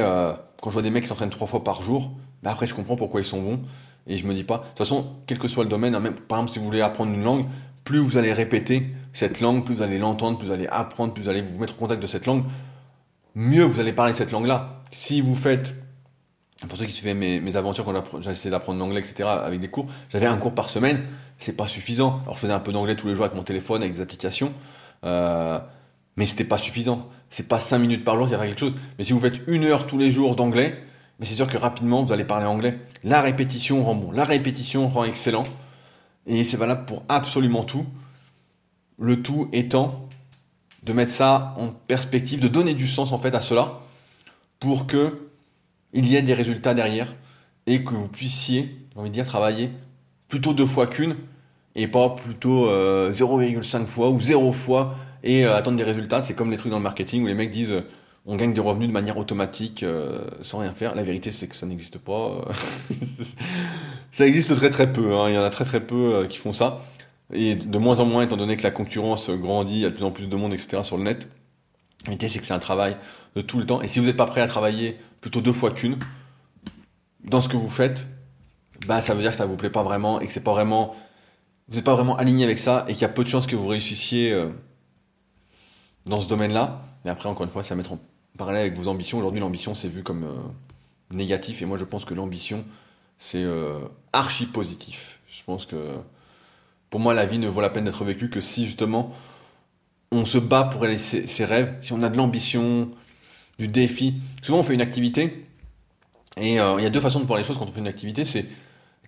[0.62, 2.12] quand je vois des mecs qui s'entraînent trois fois par jour,
[2.42, 3.60] bah après je comprends pourquoi ils sont bons.
[4.08, 4.58] Et je me dis pas.
[4.58, 7.14] De toute façon, quel que soit le domaine, hein, par exemple si vous voulez apprendre
[7.14, 7.46] une langue,
[7.84, 11.24] plus vous allez répéter cette langue, plus vous allez l'entendre, plus vous allez apprendre, plus
[11.24, 12.44] vous allez vous mettre en contact de cette langue,
[13.36, 14.82] mieux vous allez parler cette langue-là.
[14.92, 15.76] Si vous faites,
[16.68, 19.86] pour ceux qui suivaient mes, mes aventures quand j'essayais d'apprendre l'anglais, etc., avec des cours,
[20.10, 21.04] j'avais un cours par semaine,
[21.38, 22.22] c'est pas suffisant.
[22.24, 24.52] Alors je faisais un peu d'anglais tous les jours avec mon téléphone, avec des applications,
[25.04, 25.60] euh,
[26.16, 27.10] mais c'était pas suffisant.
[27.30, 28.76] C'est pas 5 minutes par jour, il y avait quelque chose.
[28.97, 30.84] Mais si vous faites une heure tous les jours d'anglais,
[31.20, 32.80] mais c'est sûr que rapidement vous allez parler anglais.
[33.04, 35.43] La répétition rend bon, la répétition rend excellent.
[36.26, 37.86] Et c'est valable pour absolument tout.
[38.97, 40.08] Le tout étant
[40.84, 43.82] de mettre ça en perspective, de donner du sens en fait à cela
[44.60, 45.30] pour que
[45.93, 47.14] il y ait des résultats derrière
[47.66, 49.72] et que vous puissiez, j'ai envie de dire, travailler
[50.28, 51.16] plutôt deux fois qu'une
[51.76, 56.22] et pas plutôt 0,5 euh, fois ou 0 fois et euh, attendre des résultats.
[56.22, 57.74] C'est comme les trucs dans le marketing où les mecs disent
[58.26, 60.95] on gagne des revenus de manière automatique euh, sans rien faire.
[60.95, 62.45] La vérité, c'est que ça n'existe pas.
[64.11, 65.15] ça existe très très peu.
[65.15, 65.30] Hein.
[65.30, 66.80] Il y en a très très peu euh, qui font ça.
[67.34, 69.95] Et de moins en moins, étant donné que la concurrence grandit, il y a de
[69.95, 70.84] plus en plus de monde, etc.
[70.84, 71.28] sur le net.
[72.07, 72.97] L'idée, c'est que c'est un travail
[73.36, 73.82] de tout le temps.
[73.82, 75.97] Et si vous n'êtes pas prêt à travailler plutôt deux fois qu'une,
[77.24, 78.07] dans ce que vous faites,
[78.88, 80.95] bah, ça veut dire que ça vous plaît pas vraiment et que c'est pas vraiment,
[81.70, 83.55] vous n'êtes pas vraiment aligné avec ça et qu'il y a peu de chances que
[83.55, 84.49] vous réussissiez euh,
[86.05, 86.82] dans ce domaine-là.
[87.05, 87.99] Mais après, encore une fois, c'est à mettre en
[88.38, 89.20] parallèle avec vos ambitions.
[89.20, 90.36] Aujourd'hui, l'ambition, c'est vu comme euh,
[91.11, 91.61] négatif.
[91.61, 92.65] Et moi, je pense que l'ambition,
[93.20, 93.80] c'est euh,
[94.13, 95.20] archi positif.
[95.28, 95.95] Je pense que
[96.89, 99.13] pour moi, la vie ne vaut la peine d'être vécue que si justement
[100.11, 102.89] on se bat pour réaliser ses, rêves, si on a de l'ambition,
[103.59, 104.15] du défi.
[104.41, 105.45] Souvent, on fait une activité
[106.36, 108.26] et il y a deux façons de voir les choses quand on fait une activité.
[108.26, 108.47] C'est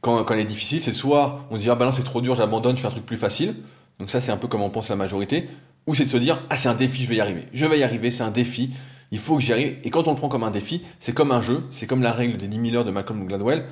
[0.01, 2.21] quand, quand elle est difficile, c'est soit on se dit ah ben non c'est trop
[2.21, 3.55] dur, j'abandonne, je fais un truc plus facile.
[3.99, 5.47] Donc ça, c'est un peu comme on pense la majorité
[5.87, 7.45] ou c'est de se dire ah c'est un défi, je vais y arriver.
[7.53, 8.71] Je vais y arriver, c'est un défi,
[9.11, 9.77] il faut que j'y arrive.
[9.83, 12.11] Et quand on le prend comme un défi, c'est comme un jeu, c'est comme la
[12.11, 13.65] règle des 10 000 heures de Malcolm Gladwell.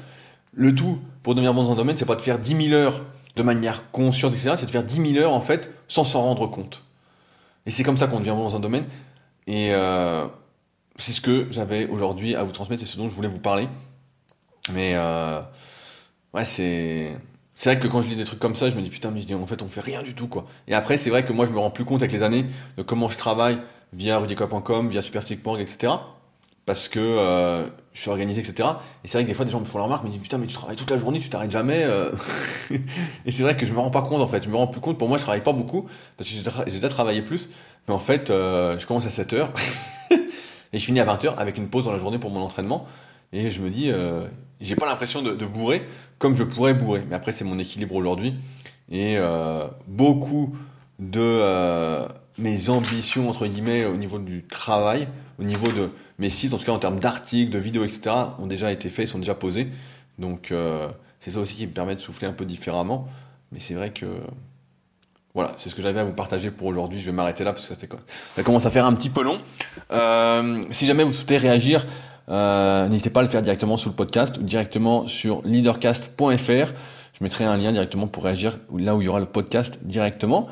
[0.54, 3.02] Le tout pour devenir bon dans un domaine, c'est pas de faire 10 000 heures
[3.36, 4.56] de manière consciente, etc.
[4.58, 6.84] C'est de faire 10 000 heures en fait sans s'en rendre compte.
[7.66, 8.86] Et c'est comme ça qu'on devient bon dans un domaine.
[9.48, 10.26] Et euh,
[10.98, 13.68] c'est ce que j'avais aujourd'hui à vous transmettre et ce dont je voulais vous parler.
[14.72, 15.42] Mais euh,
[16.34, 17.16] ouais, c'est
[17.60, 19.20] c'est vrai que quand je lis des trucs comme ça, je me dis putain, mais
[19.20, 20.46] je dis en fait on fait rien du tout quoi.
[20.70, 22.46] Et après, c'est vrai que moi je me rends plus compte avec les années
[22.78, 23.60] de comment je travaille
[23.92, 25.94] via rudicoop.com, via superphysique.org, etc.
[26.66, 28.70] Parce que euh, je suis organisé, etc.
[29.04, 30.38] Et c'est vrai que des fois des gens me font la remarque, me disent putain,
[30.38, 31.84] mais tu travailles toute la journée, tu t'arrêtes jamais.
[31.84, 32.12] Euh.
[33.26, 34.42] et c'est vrai que je me rends pas compte en fait.
[34.42, 34.98] Je me rends plus compte.
[34.98, 36.36] Pour moi, je travaille pas beaucoup parce que
[36.68, 37.50] j'ai déjà travaillé plus.
[37.90, 39.48] Mais en fait, euh, je commence à 7 h
[40.12, 42.88] et je finis à 20 h avec une pause dans la journée pour mon entraînement.
[43.34, 43.92] Et je me dis,
[44.62, 45.84] j'ai pas l'impression de, bourrer
[46.18, 47.04] comme je pourrais bourrer.
[47.10, 48.36] Mais après, c'est mon équilibre aujourd'hui.
[48.92, 50.56] Et euh, beaucoup
[51.00, 52.08] de euh,
[52.38, 55.08] mes ambitions, entre guillemets, au niveau du travail,
[55.40, 58.48] au niveau de mes sites, en tout cas en termes d'articles, de vidéos, etc., ont
[58.48, 59.70] déjà été faits, sont déjà posés.
[60.18, 60.90] Donc, euh,
[61.22, 63.08] c'est ça aussi qui me permet de souffler un peu différemment.
[63.52, 64.06] Mais c'est vrai que
[65.34, 67.00] voilà, c'est ce que j'avais à vous partager pour aujourd'hui.
[67.00, 69.40] Je vais m'arrêter là parce que ça fait commence à faire un petit peu long.
[69.92, 71.86] Euh, si jamais vous souhaitez réagir,
[72.30, 76.74] euh, n'hésitez pas à le faire directement sous le podcast ou directement sur leadercast.fr.
[77.14, 80.48] Je mettrai un lien directement pour réagir là où il y aura le podcast directement.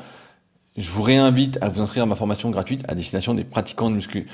[0.76, 3.96] Je vous réinvite à vous inscrire à ma formation gratuite à destination des pratiquants de
[3.96, 4.26] muscu.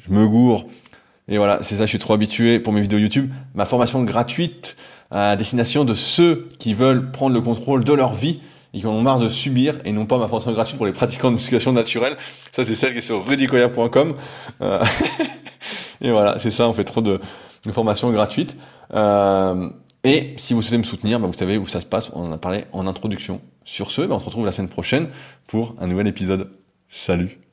[0.00, 0.66] Je me gourre.
[1.28, 3.30] Et voilà, c'est ça, je suis trop habitué pour mes vidéos YouTube.
[3.54, 4.76] Ma formation gratuite
[5.10, 8.40] à destination de ceux qui veulent prendre le contrôle de leur vie
[8.74, 10.92] et qui en ont marre de subir et non pas ma formation gratuite pour les
[10.92, 12.16] pratiquants de musculation naturelle.
[12.52, 14.16] Ça, c'est celle qui est sur rudicoya.com.
[14.60, 14.84] Euh,
[16.00, 17.20] et voilà, c'est ça, on fait trop de,
[17.64, 18.56] de formations gratuites.
[18.92, 19.70] Euh,
[20.02, 22.32] et si vous souhaitez me soutenir, bah, vous savez où ça se passe, on en
[22.32, 23.40] a parlé en introduction.
[23.64, 25.08] Sur ce, on se retrouve la semaine prochaine
[25.46, 26.50] pour un nouvel épisode.
[26.90, 27.43] Salut